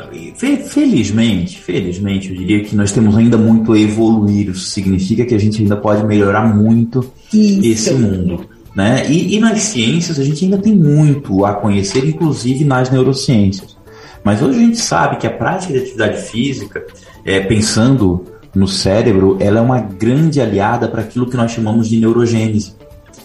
felizmente, 0.69 1.59
felizmente, 1.59 2.29
eu 2.29 2.37
diria 2.37 2.63
que 2.63 2.77
nós 2.77 2.93
temos 2.93 3.17
ainda 3.17 3.39
muito 3.39 3.73
a 3.73 3.81
evoluir. 3.81 4.51
Isso 4.51 4.67
significa 4.67 5.25
que 5.25 5.35
a 5.35 5.39
gente 5.39 5.63
ainda 5.63 5.77
pode 5.79 6.07
melhorar 6.07 6.55
muito 6.55 7.11
Isso. 7.33 7.67
esse 7.67 7.95
mundo. 7.95 8.58
Né? 8.79 9.11
E, 9.11 9.35
e, 9.35 9.41
nas 9.41 9.61
ciências 9.63 10.21
a 10.21 10.23
gente 10.23 10.45
ainda 10.45 10.57
tem 10.57 10.73
muito 10.73 11.45
a 11.45 11.53
conhecer, 11.53 12.07
inclusive 12.07 12.65
nas 12.65 12.89
neurociências. 12.89 13.77
Mas 14.23 14.41
hoje 14.41 14.57
a 14.57 14.63
gente 14.63 14.79
sabe 14.79 15.17
que 15.17 15.27
a 15.27 15.33
prática 15.33 15.73
de 15.73 15.81
atividade 15.81 16.19
física, 16.19 16.87
é, 17.25 17.41
pensando 17.41 18.25
no 18.55 18.69
cérebro, 18.69 19.37
ela 19.41 19.59
é 19.59 19.61
uma 19.61 19.81
grande 19.81 20.41
aliada 20.41 20.87
para 20.87 21.01
aquilo 21.01 21.29
que 21.29 21.37
nós 21.37 21.51
chamamos 21.51 21.89
de 21.89 21.99
neurogênese. 21.99 22.77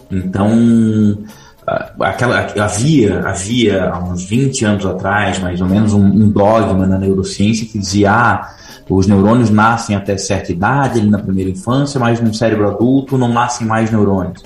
Então, 0.09 1.19
aquela 1.99 2.47
havia 2.57 3.19
havia 3.19 3.91
há 3.91 3.99
uns 3.99 4.23
20 4.23 4.65
anos 4.65 4.85
atrás 4.87 5.37
mais 5.37 5.61
ou 5.61 5.67
menos 5.67 5.93
um, 5.93 6.03
um 6.03 6.29
dogma 6.29 6.87
na 6.87 6.97
neurociência 6.97 7.67
que 7.67 7.77
dizia 7.77 8.11
ah, 8.11 8.55
os 8.89 9.05
neurônios 9.05 9.51
nascem 9.51 9.95
até 9.95 10.17
certa 10.17 10.51
idade 10.51 10.99
ali 10.99 11.09
na 11.09 11.19
primeira 11.19 11.51
infância 11.51 11.99
mas 11.99 12.19
no 12.19 12.33
cérebro 12.33 12.67
adulto 12.67 13.17
não 13.17 13.31
nascem 13.31 13.65
mais 13.65 13.89
neurônios 13.89 14.43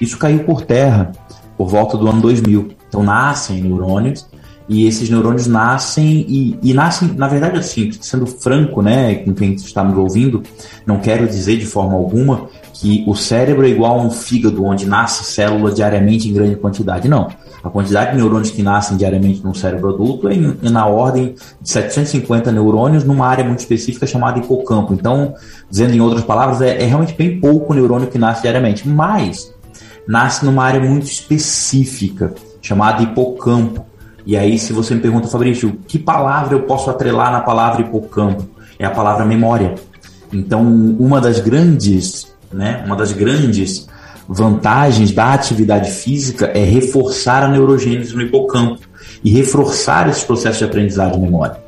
isso 0.00 0.18
caiu 0.18 0.44
por 0.44 0.62
terra 0.62 1.12
por 1.56 1.68
volta 1.68 1.96
do 1.96 2.08
ano 2.08 2.20
2000 2.20 2.68
então 2.88 3.02
nascem 3.02 3.62
neurônios 3.62 4.26
e 4.68 4.86
esses 4.86 5.08
neurônios 5.08 5.46
nascem 5.46 6.26
e, 6.28 6.58
e 6.62 6.74
nascem 6.74 7.08
na 7.16 7.26
verdade 7.26 7.58
assim 7.58 7.90
sendo 7.92 8.26
franco 8.26 8.82
né 8.82 9.16
com 9.16 9.34
quem 9.34 9.54
está 9.54 9.82
nos 9.82 9.96
ouvindo 9.96 10.42
não 10.86 10.98
quero 10.98 11.26
dizer 11.26 11.56
de 11.56 11.66
forma 11.66 11.94
alguma 11.94 12.48
que 12.80 13.04
o 13.08 13.14
cérebro 13.14 13.66
é 13.66 13.70
igual 13.70 13.98
a 13.98 14.02
um 14.02 14.10
fígado 14.10 14.64
onde 14.64 14.86
nasce 14.86 15.24
célula 15.24 15.72
diariamente 15.72 16.28
em 16.28 16.32
grande 16.32 16.54
quantidade. 16.54 17.08
Não. 17.08 17.28
A 17.62 17.68
quantidade 17.68 18.12
de 18.12 18.18
neurônios 18.18 18.50
que 18.50 18.62
nascem 18.62 18.96
diariamente 18.96 19.42
no 19.42 19.52
cérebro 19.52 19.92
adulto 19.92 20.28
é, 20.28 20.34
é 20.34 20.70
na 20.70 20.86
ordem 20.86 21.34
de 21.60 21.68
750 21.68 22.52
neurônios 22.52 23.02
numa 23.02 23.26
área 23.26 23.44
muito 23.44 23.58
específica 23.58 24.06
chamada 24.06 24.38
hipocampo. 24.38 24.94
Então, 24.94 25.34
dizendo 25.68 25.92
em 25.92 26.00
outras 26.00 26.22
palavras, 26.22 26.62
é, 26.62 26.80
é 26.80 26.86
realmente 26.86 27.14
bem 27.14 27.40
pouco 27.40 27.74
neurônio 27.74 28.06
que 28.06 28.16
nasce 28.18 28.42
diariamente, 28.42 28.88
mas 28.88 29.52
nasce 30.08 30.44
numa 30.44 30.64
área 30.64 30.80
muito 30.80 31.06
específica 31.06 32.34
chamada 32.60 33.02
hipocampo. 33.02 33.86
E 34.26 34.36
aí, 34.36 34.58
se 34.58 34.72
você 34.72 34.94
me 34.94 35.00
pergunta, 35.00 35.28
Fabrício, 35.28 35.78
que 35.86 35.98
palavra 35.98 36.54
eu 36.54 36.62
posso 36.62 36.90
atrelar 36.90 37.30
na 37.30 37.40
palavra 37.40 37.82
hipocampo? 37.82 38.48
É 38.78 38.84
a 38.84 38.90
palavra 38.90 39.24
memória. 39.24 39.76
Então, 40.32 40.62
uma 40.98 41.20
das 41.20 41.38
grandes 41.38 42.28
né? 42.52 42.82
Uma 42.86 42.96
das 42.96 43.12
grandes 43.12 43.88
vantagens 44.28 45.12
da 45.12 45.32
atividade 45.32 45.90
física 45.90 46.46
é 46.46 46.62
reforçar 46.64 47.42
a 47.42 47.48
neurogênese 47.48 48.14
no 48.14 48.22
hipocampo 48.22 48.80
e 49.24 49.30
reforçar 49.30 50.08
esses 50.08 50.24
processos 50.24 50.58
de 50.58 50.64
aprendizado 50.64 51.12
de 51.12 51.18
memória. 51.18 51.67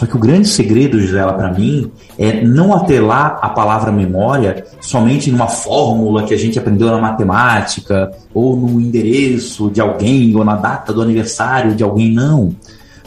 Só 0.00 0.06
que 0.06 0.16
o 0.16 0.18
grande 0.18 0.48
segredo, 0.48 0.98
Gisela, 0.98 1.34
para 1.34 1.52
mim, 1.52 1.92
é 2.16 2.42
não 2.42 2.72
atrelar 2.72 3.38
a 3.42 3.50
palavra 3.50 3.92
memória 3.92 4.64
somente 4.80 5.30
numa 5.30 5.46
fórmula 5.46 6.22
que 6.22 6.32
a 6.32 6.38
gente 6.38 6.58
aprendeu 6.58 6.90
na 6.90 6.96
matemática, 6.96 8.10
ou 8.32 8.56
no 8.56 8.80
endereço 8.80 9.70
de 9.70 9.78
alguém, 9.78 10.34
ou 10.34 10.42
na 10.42 10.56
data 10.56 10.90
do 10.90 11.02
aniversário 11.02 11.74
de 11.74 11.82
alguém, 11.82 12.14
não. 12.14 12.56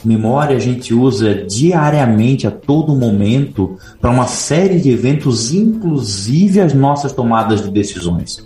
Memória 0.05 0.55
a 0.55 0.59
gente 0.59 0.93
usa 0.93 1.33
diariamente, 1.33 2.45
a 2.45 2.51
todo 2.51 2.95
momento, 2.95 3.75
para 3.99 4.11
uma 4.11 4.27
série 4.27 4.79
de 4.79 4.91
eventos, 4.91 5.51
inclusive 5.51 6.61
as 6.61 6.75
nossas 6.75 7.11
tomadas 7.11 7.63
de 7.63 7.71
decisões. 7.71 8.45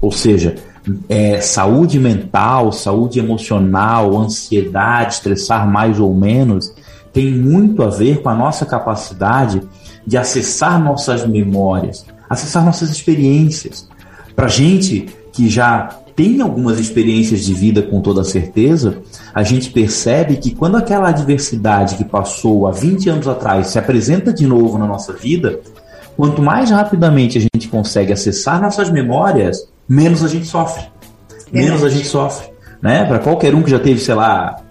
Ou 0.00 0.10
seja, 0.10 0.54
é, 1.10 1.42
saúde 1.42 1.98
mental, 1.98 2.72
saúde 2.72 3.18
emocional, 3.18 4.16
ansiedade, 4.16 5.12
estressar 5.12 5.70
mais 5.70 6.00
ou 6.00 6.14
menos, 6.14 6.72
tem 7.12 7.30
muito 7.30 7.82
a 7.82 7.88
ver 7.88 8.22
com 8.22 8.28
a 8.28 8.34
nossa 8.34 8.64
capacidade 8.64 9.62
de 10.06 10.16
acessar 10.16 10.82
nossas 10.82 11.26
memórias, 11.26 12.04
acessar 12.28 12.64
nossas 12.64 12.90
experiências. 12.90 13.88
Para 14.34 14.48
gente 14.48 15.08
que 15.32 15.48
já 15.48 15.98
tem 16.16 16.40
algumas 16.40 16.78
experiências 16.78 17.44
de 17.44 17.54
vida 17.54 17.82
com 17.82 18.00
toda 18.00 18.24
certeza, 18.24 18.98
a 19.34 19.42
gente 19.42 19.70
percebe 19.70 20.36
que 20.36 20.54
quando 20.54 20.76
aquela 20.76 21.08
adversidade 21.08 21.96
que 21.96 22.04
passou 22.04 22.66
há 22.66 22.70
20 22.70 23.08
anos 23.10 23.28
atrás 23.28 23.68
se 23.68 23.78
apresenta 23.78 24.32
de 24.32 24.46
novo 24.46 24.78
na 24.78 24.86
nossa 24.86 25.12
vida, 25.12 25.60
quanto 26.16 26.42
mais 26.42 26.70
rapidamente 26.70 27.38
a 27.38 27.40
gente 27.40 27.68
consegue 27.68 28.12
acessar 28.12 28.60
nossas 28.60 28.90
memórias, 28.90 29.66
menos 29.88 30.22
a 30.22 30.28
gente 30.28 30.46
sofre. 30.46 30.84
Menos 31.50 31.82
a 31.84 31.88
gente 31.88 32.06
sofre. 32.06 32.50
Né? 32.80 33.04
Para 33.04 33.18
qualquer 33.18 33.54
um 33.54 33.62
que 33.62 33.70
já 33.70 33.78
teve, 33.78 34.00
sei 34.00 34.14
lá, 34.14 34.61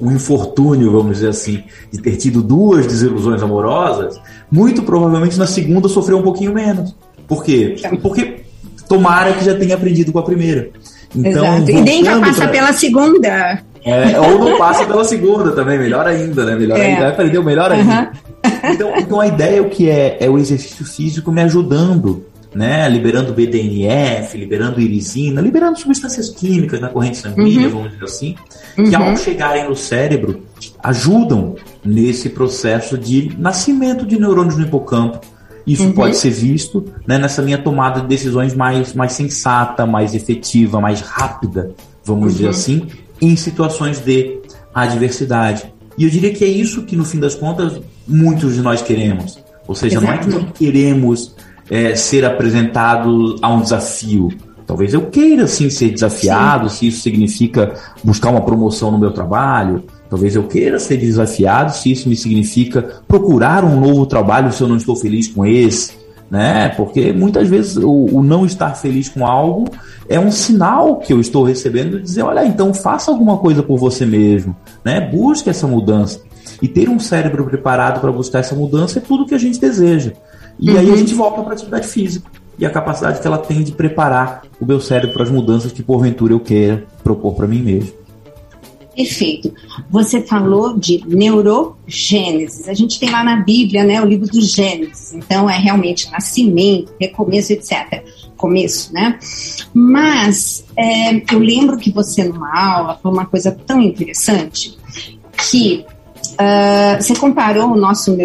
um 0.00 0.12
infortúnio, 0.12 0.90
vamos 0.92 1.16
dizer 1.16 1.28
assim, 1.28 1.62
de 1.92 2.00
ter 2.00 2.16
tido 2.16 2.42
duas 2.42 2.86
desilusões 2.86 3.42
amorosas, 3.42 4.20
muito 4.50 4.82
provavelmente 4.82 5.38
na 5.38 5.46
segunda 5.46 5.88
sofreu 5.88 6.18
um 6.18 6.22
pouquinho 6.22 6.54
menos. 6.54 6.94
Por 7.26 7.44
quê? 7.44 7.76
Porque 8.00 8.40
tomara 8.88 9.32
que 9.34 9.44
já 9.44 9.54
tenha 9.54 9.74
aprendido 9.74 10.12
com 10.12 10.18
a 10.18 10.22
primeira. 10.22 10.70
Então, 11.14 11.44
Exato. 11.44 11.70
E 11.70 11.80
nem 11.80 12.04
vai 12.04 12.20
passar 12.20 12.42
pra... 12.44 12.48
pela 12.48 12.72
segunda. 12.72 13.62
É, 13.84 14.20
ou 14.20 14.38
não 14.38 14.58
passa 14.58 14.84
pela 14.84 15.04
segunda 15.04 15.52
também, 15.52 15.78
melhor 15.78 16.06
ainda, 16.06 16.44
né? 16.44 16.54
Melhor 16.54 16.78
é. 16.78 16.94
ainda, 16.94 17.40
o 17.40 17.44
melhor 17.44 17.72
ainda. 17.72 18.12
Uhum. 18.44 18.72
Então, 18.72 18.92
então 18.96 19.20
a 19.20 19.26
ideia 19.26 19.58
é 19.58 19.60
o 19.60 19.68
que 19.68 19.88
é, 19.88 20.18
é 20.20 20.28
o 20.28 20.38
exercício 20.38 20.84
físico 20.84 21.30
me 21.32 21.40
ajudando, 21.42 22.24
né? 22.58 22.88
Liberando 22.88 23.32
BDNF, 23.32 24.36
liberando 24.36 24.80
irisina, 24.80 25.40
liberando 25.40 25.78
substâncias 25.78 26.28
químicas 26.28 26.80
na 26.80 26.88
corrente 26.88 27.18
sanguínea, 27.18 27.68
uhum. 27.68 27.74
vamos 27.74 27.92
dizer 27.92 28.04
assim, 28.04 28.34
que 28.74 28.96
ao 28.96 29.10
uhum. 29.10 29.16
chegarem 29.16 29.68
no 29.68 29.76
cérebro 29.76 30.42
ajudam 30.82 31.54
nesse 31.84 32.28
processo 32.30 32.98
de 32.98 33.32
nascimento 33.38 34.04
de 34.04 34.18
neurônios 34.18 34.56
no 34.56 34.64
hipocampo, 34.64 35.20
isso 35.64 35.84
uhum. 35.84 35.92
pode 35.92 36.16
ser 36.16 36.30
visto 36.30 36.84
né, 37.06 37.16
nessa 37.16 37.42
minha 37.42 37.58
tomada 37.58 38.00
de 38.00 38.08
decisões 38.08 38.54
mais, 38.54 38.92
mais 38.92 39.12
sensata, 39.12 39.86
mais 39.86 40.12
efetiva, 40.12 40.80
mais 40.80 41.00
rápida, 41.00 41.70
vamos 42.02 42.24
uhum. 42.24 42.32
dizer 42.32 42.48
assim, 42.48 42.88
em 43.20 43.36
situações 43.36 44.00
de 44.00 44.40
adversidade. 44.74 45.72
E 45.96 46.02
eu 46.02 46.10
diria 46.10 46.34
que 46.34 46.44
é 46.44 46.48
isso 46.48 46.82
que, 46.82 46.96
no 46.96 47.04
fim 47.04 47.20
das 47.20 47.36
contas, 47.36 47.80
muitos 48.06 48.54
de 48.54 48.62
nós 48.62 48.82
queremos. 48.82 49.38
Ou 49.68 49.76
seja, 49.76 49.98
Exato. 49.98 50.06
não 50.06 50.12
é 50.12 50.18
que 50.18 50.28
nós 50.28 50.58
queremos 50.58 51.36
é, 51.70 51.94
ser 51.94 52.24
apresentado 52.24 53.36
a 53.42 53.48
um 53.48 53.60
desafio. 53.60 54.28
Talvez 54.66 54.92
eu 54.92 55.06
queira 55.06 55.46
sim 55.46 55.70
ser 55.70 55.90
desafiado, 55.90 56.68
sim. 56.68 56.76
se 56.76 56.88
isso 56.88 57.00
significa 57.00 57.74
buscar 58.04 58.30
uma 58.30 58.42
promoção 58.42 58.90
no 58.90 58.98
meu 58.98 59.10
trabalho. 59.10 59.84
Talvez 60.10 60.34
eu 60.34 60.44
queira 60.44 60.78
ser 60.78 60.98
desafiado, 60.98 61.72
se 61.72 61.90
isso 61.90 62.08
me 62.08 62.16
significa 62.16 62.82
procurar 63.06 63.64
um 63.64 63.80
novo 63.80 64.06
trabalho 64.06 64.52
se 64.52 64.62
eu 64.62 64.68
não 64.68 64.76
estou 64.76 64.96
feliz 64.96 65.28
com 65.28 65.44
esse 65.44 65.98
né? 66.30 66.68
Porque 66.70 67.12
muitas 67.12 67.48
vezes 67.48 67.76
o, 67.76 67.90
o, 67.90 68.22
não 68.22 68.44
estar 68.44 68.74
feliz 68.74 69.08
com 69.08 69.26
algo 69.26 69.66
é 70.08 70.20
um 70.20 70.30
sinal 70.30 70.96
que 70.96 71.12
eu 71.12 71.20
estou 71.20 71.42
recebendo 71.42 71.96
de 71.96 72.02
dizer, 72.02 72.22
olha, 72.22 72.44
então 72.44 72.74
faça 72.74 73.10
alguma 73.10 73.38
coisa 73.38 73.62
por 73.62 73.78
você 73.78 74.04
mesmo, 74.04 74.54
né? 74.84 75.00
Busque 75.00 75.48
essa 75.48 75.66
mudança. 75.66 76.20
E 76.60 76.68
ter 76.68 76.88
um 76.88 76.98
cérebro 76.98 77.44
preparado 77.44 78.00
para 78.00 78.10
buscar 78.10 78.40
essa 78.40 78.54
mudança 78.54 78.98
é 78.98 79.02
tudo 79.02 79.26
que 79.26 79.34
a 79.34 79.38
gente 79.38 79.60
deseja. 79.60 80.12
E 80.58 80.70
uhum. 80.70 80.78
aí 80.78 80.92
a 80.92 80.96
gente 80.96 81.14
volta 81.14 81.42
para 81.42 81.50
a 81.50 81.54
atividade 81.54 81.86
física 81.86 82.30
e 82.58 82.66
a 82.66 82.70
capacidade 82.70 83.20
que 83.20 83.26
ela 83.26 83.38
tem 83.38 83.62
de 83.62 83.72
preparar 83.72 84.42
o 84.60 84.66
meu 84.66 84.80
cérebro 84.80 85.14
para 85.14 85.22
as 85.22 85.30
mudanças 85.30 85.70
que 85.70 85.82
porventura 85.82 86.32
eu 86.32 86.40
queira 86.40 86.84
propor 87.04 87.34
para 87.34 87.46
mim 87.46 87.62
mesmo. 87.62 87.92
Perfeito. 88.98 89.54
Você 89.88 90.20
falou 90.22 90.76
de 90.76 91.04
neurogênesis. 91.06 92.68
A 92.68 92.74
gente 92.74 92.98
tem 92.98 93.08
lá 93.08 93.22
na 93.22 93.36
Bíblia, 93.36 93.84
né, 93.84 94.02
o 94.02 94.04
livro 94.04 94.26
do 94.26 94.40
Gênesis. 94.40 95.12
Então 95.12 95.48
é 95.48 95.56
realmente 95.56 96.10
nascimento, 96.10 96.92
recomeço, 97.00 97.52
etc. 97.52 98.02
Começo, 98.36 98.92
né? 98.92 99.16
Mas 99.72 100.64
é, 100.76 101.14
eu 101.32 101.38
lembro 101.38 101.76
que 101.76 101.92
você 101.92 102.24
numa 102.24 102.52
aula 102.52 102.98
falou 103.00 103.16
uma 103.16 103.26
coisa 103.26 103.52
tão 103.52 103.80
interessante 103.80 104.76
que 105.48 105.86
Uh, 106.40 107.02
você 107.02 107.16
comparou 107.16 107.72
o 107.72 107.76
nosso 107.76 108.16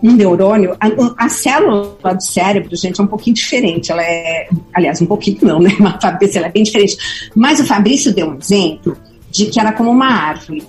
um 0.00 0.12
neurônio, 0.12 0.76
a, 0.78 1.24
a, 1.24 1.28
célula 1.28 2.14
do 2.14 2.22
cérebro, 2.22 2.76
gente, 2.76 3.00
é 3.00 3.02
um 3.02 3.08
pouquinho 3.08 3.34
diferente. 3.34 3.90
Ela 3.90 4.02
é, 4.02 4.48
aliás, 4.72 5.02
um 5.02 5.06
pouquinho 5.06 5.38
não, 5.42 5.58
né? 5.58 5.74
Uma 5.80 5.98
cabeça 5.98 6.38
ela 6.38 6.46
é 6.46 6.52
bem 6.52 6.62
diferente. 6.62 6.96
Mas 7.34 7.58
o 7.58 7.66
Fabrício 7.66 8.14
deu 8.14 8.28
um 8.28 8.38
exemplo 8.38 8.96
de 9.32 9.46
que 9.46 9.58
era 9.58 9.72
como 9.72 9.90
uma 9.90 10.06
árvore. 10.06 10.64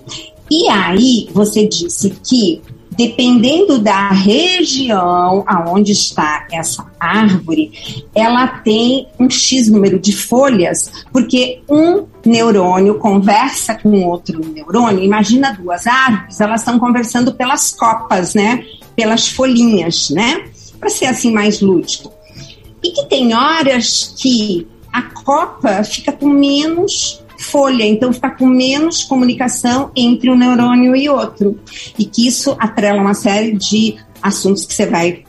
E 0.50 0.68
aí 0.68 1.28
você 1.32 1.68
disse 1.68 2.10
que 2.10 2.60
dependendo 2.98 3.78
da 3.78 4.10
região 4.10 5.44
aonde 5.46 5.92
está 5.92 6.48
essa 6.50 6.84
árvore, 6.98 7.70
ela 8.12 8.48
tem 8.48 9.06
um 9.20 9.30
X 9.30 9.68
número 9.68 10.00
de 10.00 10.12
folhas, 10.12 10.90
porque 11.12 11.62
um 11.70 12.06
neurônio 12.26 12.98
conversa 12.98 13.76
com 13.76 14.02
outro 14.04 14.40
neurônio. 14.52 15.04
Imagina 15.04 15.52
duas 15.52 15.86
árvores, 15.86 16.40
elas 16.40 16.62
estão 16.62 16.76
conversando 16.76 17.32
pelas 17.32 17.70
copas, 17.70 18.34
né? 18.34 18.64
Pelas 18.96 19.28
folhinhas, 19.28 20.10
né? 20.10 20.48
Para 20.80 20.90
ser 20.90 21.06
assim 21.06 21.32
mais 21.32 21.60
lúdico. 21.60 22.12
E 22.82 22.90
que 22.90 23.06
tem 23.06 23.32
horas 23.32 24.12
que 24.18 24.66
a 24.92 25.02
copa 25.02 25.84
fica 25.84 26.10
com 26.10 26.28
menos 26.28 27.22
folha, 27.38 27.84
então 27.84 28.12
fica 28.12 28.30
com 28.30 28.46
menos 28.46 29.04
comunicação 29.04 29.90
entre 29.94 30.30
um 30.30 30.36
neurônio 30.36 30.94
e 30.94 31.08
outro. 31.08 31.58
E 31.98 32.04
que 32.04 32.26
isso 32.26 32.56
atrela 32.58 33.00
uma 33.00 33.14
série 33.14 33.52
de 33.52 33.96
assuntos 34.22 34.66
que 34.66 34.74
você 34.74 34.86
vai 34.86 35.24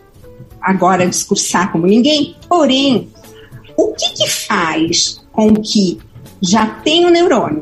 agora 0.61 1.07
discursar 1.07 1.71
como 1.71 1.85
ninguém. 1.85 2.35
Porém, 2.47 3.09
o 3.77 3.93
que, 3.93 4.09
que 4.13 4.29
faz 4.29 5.23
com 5.31 5.53
que 5.53 5.99
já 6.41 6.65
tenho 6.65 7.07
o 7.07 7.11
neurônio, 7.11 7.61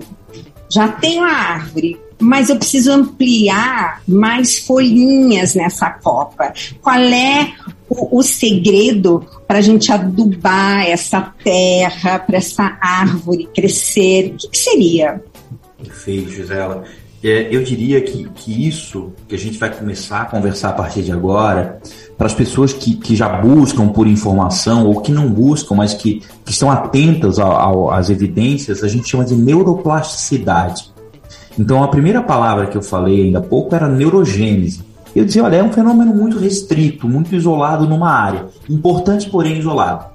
já 0.71 0.87
tenho 0.87 1.23
a 1.23 1.31
árvore, 1.31 1.99
mas 2.19 2.49
eu 2.49 2.57
preciso 2.57 2.91
ampliar 2.91 4.01
mais 4.07 4.59
folhinhas 4.59 5.55
nessa 5.55 5.89
copa. 5.89 6.53
Qual 6.81 6.97
é 6.97 7.53
o, 7.89 8.19
o 8.19 8.23
segredo 8.23 9.25
para 9.47 9.59
a 9.59 9.61
gente 9.61 9.91
adubar 9.91 10.85
essa 10.87 11.21
terra, 11.43 12.19
para 12.19 12.37
essa 12.37 12.77
árvore 12.81 13.47
crescer? 13.53 14.33
O 14.33 14.37
que, 14.37 14.49
que 14.49 14.57
seria? 14.57 15.21
Perfeito, 15.77 16.31
Gisela. 16.31 16.83
É, 17.23 17.47
eu 17.51 17.63
diria 17.63 17.99
que, 18.01 18.29
que 18.29 18.67
isso 18.67 19.11
que 19.27 19.33
a 19.33 19.37
gente 19.37 19.57
vai 19.57 19.75
começar 19.75 20.21
a 20.21 20.25
conversar 20.25 20.69
a 20.69 20.73
partir 20.73 21.01
de 21.01 21.11
agora, 21.11 21.81
para 22.15 22.27
as 22.27 22.33
pessoas 22.33 22.73
que, 22.73 22.95
que 22.95 23.15
já 23.15 23.27
buscam 23.41 23.89
por 23.89 24.07
informação 24.07 24.85
ou 24.85 25.01
que 25.01 25.11
não 25.11 25.27
buscam, 25.27 25.75
mas 25.75 25.93
que, 25.93 26.21
que 26.45 26.51
estão 26.51 26.69
atentas 26.69 27.39
às 27.39 28.09
evidências, 28.09 28.83
a 28.83 28.87
gente 28.87 29.09
chama 29.09 29.25
de 29.25 29.35
neuroplasticidade. 29.35 30.91
Então, 31.57 31.83
a 31.83 31.87
primeira 31.87 32.21
palavra 32.21 32.67
que 32.67 32.77
eu 32.77 32.83
falei 32.83 33.25
ainda 33.25 33.39
há 33.39 33.41
pouco 33.41 33.73
era 33.73 33.87
neurogênese. 33.87 34.83
Eu 35.15 35.25
dizia, 35.25 35.43
olha, 35.43 35.57
é 35.57 35.63
um 35.63 35.73
fenômeno 35.73 36.13
muito 36.13 36.37
restrito, 36.37 37.07
muito 37.07 37.33
isolado 37.35 37.87
numa 37.87 38.11
área, 38.11 38.45
importante, 38.69 39.29
porém 39.29 39.57
isolado. 39.57 40.05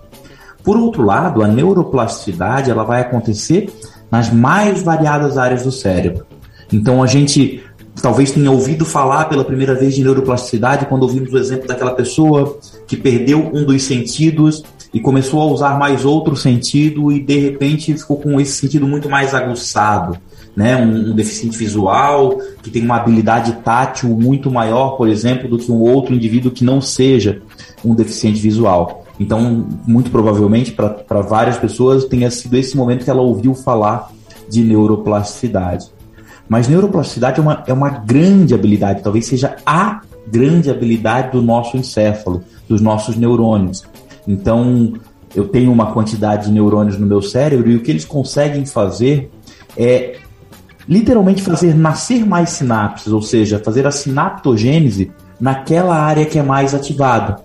Por 0.62 0.76
outro 0.76 1.02
lado, 1.02 1.42
a 1.42 1.48
neuroplasticidade 1.48 2.70
ela 2.70 2.85
vai 2.85 3.00
acontecer 3.00 3.72
nas 4.11 4.33
mais 4.33 4.83
variadas 4.83 5.37
áreas 5.37 5.64
do 5.64 5.72
cérebro. 5.72 6.24
Então, 6.72 7.02
a 7.02 7.07
gente 7.07 7.61
talvez 8.00 8.31
tenha 8.31 8.50
ouvido 8.50 8.85
falar 8.85 9.24
pela 9.26 9.44
primeira 9.44 9.74
vez 9.74 9.94
de 9.94 10.02
neuroplasticidade 10.02 10.87
quando 10.87 11.02
ouvimos 11.02 11.33
o 11.33 11.38
exemplo 11.38 11.66
daquela 11.66 11.92
pessoa 11.92 12.59
que 12.87 12.96
perdeu 12.96 13.50
um 13.52 13.64
dos 13.64 13.83
sentidos 13.83 14.62
e 14.92 15.00
começou 15.00 15.40
a 15.40 15.46
usar 15.46 15.78
mais 15.78 16.05
outro 16.05 16.37
sentido 16.37 17.11
e 17.11 17.20
de 17.20 17.38
repente 17.38 17.94
ficou 17.96 18.18
com 18.18 18.40
esse 18.40 18.52
sentido 18.52 18.87
muito 18.87 19.09
mais 19.09 19.35
aguçado 19.35 20.18
né, 20.55 20.76
um, 20.76 21.11
um, 21.11 21.14
deficiente 21.14 21.57
visual 21.57 22.38
que 22.62 22.70
tem 22.70 22.85
uma 22.85 22.96
habilidade 22.96 23.52
tátil 23.64 24.11
muito 24.11 24.50
maior, 24.50 24.96
por 24.96 25.09
exemplo, 25.09 25.48
do 25.48 25.59
que 25.59 25.72
um 25.72 25.81
outro 25.81 26.14
indivíduo 26.14 26.52
que 26.52 26.64
não 26.64 26.81
seja 26.81 27.40
um 27.85 27.94
deficiente 27.94 28.40
visual. 28.40 29.05
Então, 29.18 29.66
muito 29.87 30.11
provavelmente, 30.11 30.72
para 30.72 31.20
várias 31.22 31.57
pessoas, 31.57 32.05
tenha 32.05 32.31
sido 32.31 32.55
esse 32.57 32.76
momento 32.76 33.05
que 33.05 33.11
ela 33.11 33.22
ouviu 33.22 33.55
falar 33.55 34.11
de 34.48 34.62
neuroplasticidade. 34.62 35.87
Mas 36.48 36.68
neuroplasticidade 36.68 37.38
é 37.38 37.42
uma, 37.42 37.64
é 37.66 37.72
uma 37.72 37.88
grande 37.88 38.55
habilidade, 38.55 39.02
talvez 39.02 39.26
seja 39.26 39.57
a 39.64 40.02
grande 40.26 40.70
habilidade 40.70 41.33
do 41.33 41.40
nosso 41.40 41.76
encéfalo, 41.76 42.42
dos 42.68 42.81
nossos 42.81 43.16
neurônios. 43.16 43.85
Então, 44.26 44.94
eu 45.35 45.48
tenho 45.48 45.72
uma 45.72 45.92
quantidade 45.92 46.46
de 46.46 46.52
neurônios 46.52 46.98
no 46.98 47.06
meu 47.06 47.22
cérebro 47.22 47.70
e 47.70 47.76
o 47.76 47.80
que 47.80 47.90
eles 47.90 48.04
conseguem 48.04 48.66
fazer 48.66 49.30
é 49.76 50.16
literalmente 50.88 51.42
fazer 51.42 51.74
nascer 51.74 52.26
mais 52.26 52.50
sinapses, 52.50 53.12
ou 53.12 53.22
seja, 53.22 53.58
fazer 53.58 53.87
a 53.87 53.90
sinaptogênese 53.90 55.12
naquela 55.40 55.96
área 55.96 56.26
que 56.26 56.38
é 56.38 56.42
mais 56.42 56.74
ativada. 56.74 57.38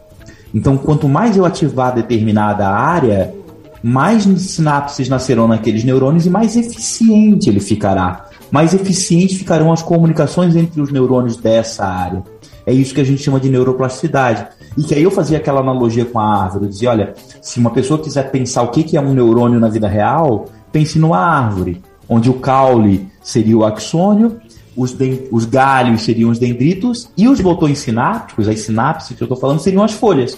Então, 0.53 0.77
quanto 0.77 1.07
mais 1.07 1.37
eu 1.37 1.45
ativar 1.45 1.93
determinada 1.93 2.67
área, 2.67 3.33
mais 3.81 4.23
sinapses 4.23 5.07
nascerão 5.07 5.47
naqueles 5.47 5.83
neurônios 5.83 6.25
e 6.25 6.29
mais 6.29 6.55
eficiente 6.55 7.49
ele 7.49 7.59
ficará. 7.59 8.25
Mais 8.49 8.73
eficiente 8.73 9.37
ficarão 9.37 9.71
as 9.71 9.81
comunicações 9.81 10.55
entre 10.55 10.81
os 10.81 10.91
neurônios 10.91 11.37
dessa 11.37 11.85
área. 11.85 12.23
É 12.65 12.73
isso 12.73 12.93
que 12.93 13.01
a 13.01 13.03
gente 13.03 13.21
chama 13.21 13.39
de 13.39 13.49
neuroplasticidade. 13.49 14.47
E 14.77 14.83
que 14.83 14.93
aí 14.93 15.03
eu 15.03 15.11
fazia 15.11 15.37
aquela 15.37 15.61
analogia 15.61 16.05
com 16.05 16.19
a 16.19 16.43
árvore. 16.43 16.65
Eu 16.65 16.69
dizia, 16.69 16.91
olha, 16.91 17.13
se 17.41 17.59
uma 17.59 17.71
pessoa 17.71 17.99
quiser 17.99 18.29
pensar 18.29 18.61
o 18.61 18.69
que 18.69 18.95
é 18.95 19.01
um 19.01 19.13
neurônio 19.13 19.59
na 19.59 19.69
vida 19.69 19.87
real, 19.87 20.45
pense 20.71 20.99
numa 20.99 21.17
árvore 21.17 21.81
onde 22.07 22.29
o 22.29 22.35
caule 22.35 23.07
seria 23.21 23.57
o 23.57 23.65
axônio, 23.65 24.39
os, 24.75 24.95
os 25.31 25.45
galhos 25.45 26.03
seriam 26.03 26.29
os 26.29 26.39
dendritos 26.39 27.09
e 27.17 27.27
os 27.27 27.41
botões 27.41 27.79
sinápticos, 27.79 28.47
as 28.47 28.59
sinapses 28.59 29.17
que 29.17 29.23
eu 29.23 29.25
estou 29.25 29.37
falando, 29.37 29.59
seriam 29.59 29.83
as 29.83 29.93
folhas. 29.93 30.37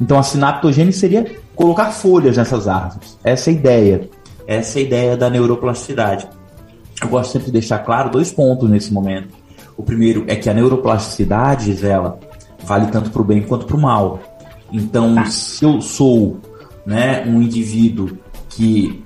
Então 0.00 0.18
a 0.18 0.22
sinaptogênese 0.22 0.98
seria 0.98 1.26
colocar 1.54 1.90
folhas 1.90 2.36
nessas 2.36 2.68
árvores. 2.68 3.18
Essa 3.22 3.50
é 3.50 3.52
a 3.52 3.56
ideia. 3.56 4.10
Essa 4.46 4.78
é 4.78 4.82
a 4.82 4.84
ideia 4.84 5.16
da 5.16 5.28
neuroplasticidade. 5.28 6.26
Eu 7.02 7.08
gosto 7.08 7.32
sempre 7.32 7.46
de 7.46 7.52
deixar 7.52 7.80
claro 7.80 8.10
dois 8.10 8.32
pontos 8.32 8.70
nesse 8.70 8.92
momento. 8.92 9.28
O 9.76 9.82
primeiro 9.82 10.24
é 10.26 10.36
que 10.36 10.48
a 10.48 10.54
neuroplasticidade, 10.54 11.66
Gisela, 11.66 12.18
vale 12.64 12.86
tanto 12.86 13.10
para 13.10 13.22
o 13.22 13.24
bem 13.24 13.42
quanto 13.42 13.66
para 13.66 13.76
o 13.76 13.80
mal. 13.80 14.20
Então, 14.72 15.14
tá. 15.14 15.26
se 15.26 15.64
eu 15.64 15.80
sou 15.80 16.38
né, 16.86 17.24
um 17.26 17.42
indivíduo 17.42 18.18
que 18.48 19.02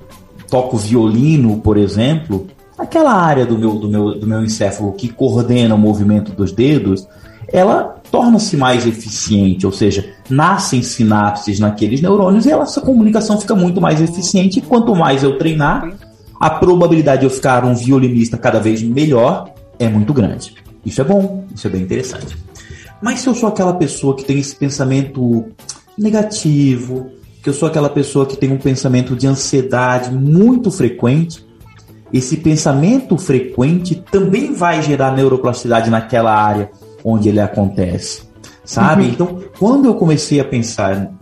toco 0.49 0.77
violino, 0.77 1.59
por 1.59 1.77
exemplo, 1.77 2.47
aquela 2.79 3.13
área 3.13 3.47
do 3.47 3.59
meu, 3.59 3.75
do 3.75 3.89
meu, 3.89 4.19
do 4.19 4.27
meu 4.27 4.45
encéfalo 4.45 4.93
que 4.93 5.09
coordena 5.09 5.75
o 5.75 5.79
movimento 5.79 6.33
dos 6.33 6.53
dedos, 6.53 7.07
ela 7.53 8.01
torna-se 8.11 8.57
mais 8.57 8.87
eficiente, 8.87 9.67
ou 9.67 9.73
seja, 9.73 10.13
nascem 10.31 10.83
sinapses 10.83 11.59
naqueles 11.59 12.01
neurônios 12.01 12.47
e 12.47 12.51
essa 12.53 12.81
comunicação 12.81 13.41
fica 13.41 13.55
muito 13.55 13.81
mais 13.81 14.01
eficiente. 14.01 14.59
E 14.59 14.63
quanto 14.63 14.95
mais 14.95 15.23
eu 15.23 15.37
treinar, 15.39 15.93
a 16.39 16.51
probabilidade 16.51 17.21
de 17.21 17.27
eu 17.27 17.31
ficar 17.31 17.65
um 17.65 17.75
violinista 17.75 18.37
cada 18.37 18.61
vez 18.61 18.83
melhor 18.83 19.53
é 19.79 19.89
muito 19.89 20.13
grande. 20.13 20.55
Isso 20.85 21.01
é 21.01 21.05
bom, 21.05 21.45
isso 21.55 21.67
é 21.67 21.71
bem 21.71 21.83
interessante. 21.83 22.37
Mas 23.05 23.21
se 23.21 23.27
eu 23.27 23.35
sou 23.35 23.51
aquela 23.51 23.75
pessoa 23.75 24.17
que 24.17 24.25
tem 24.25 24.39
esse 24.39 24.57
pensamento 24.57 25.45
negativo, 25.99 27.11
que 27.43 27.51
eu 27.51 27.53
sou 27.53 27.69
aquela 27.69 27.91
pessoa 27.91 28.25
que 28.25 28.35
tem 28.35 28.51
um 28.51 28.57
pensamento 28.57 29.15
de 29.15 29.27
ansiedade 29.27 30.11
muito 30.11 30.71
frequente. 30.71 31.45
Esse 32.11 32.39
pensamento 32.39 33.19
frequente 33.19 34.03
também 34.11 34.55
vai 34.55 34.81
gerar 34.81 35.15
neuroplasticidade 35.15 35.91
naquela 35.91 36.35
área 36.35 36.71
onde 37.05 37.29
ele 37.29 37.41
acontece, 37.41 38.23
sabe? 38.65 39.03
Uhum. 39.03 39.09
Então, 39.11 39.41
quando 39.59 39.85
eu 39.85 39.97
comecei 39.97 40.41
a 40.41 40.45
pensar, 40.45 41.13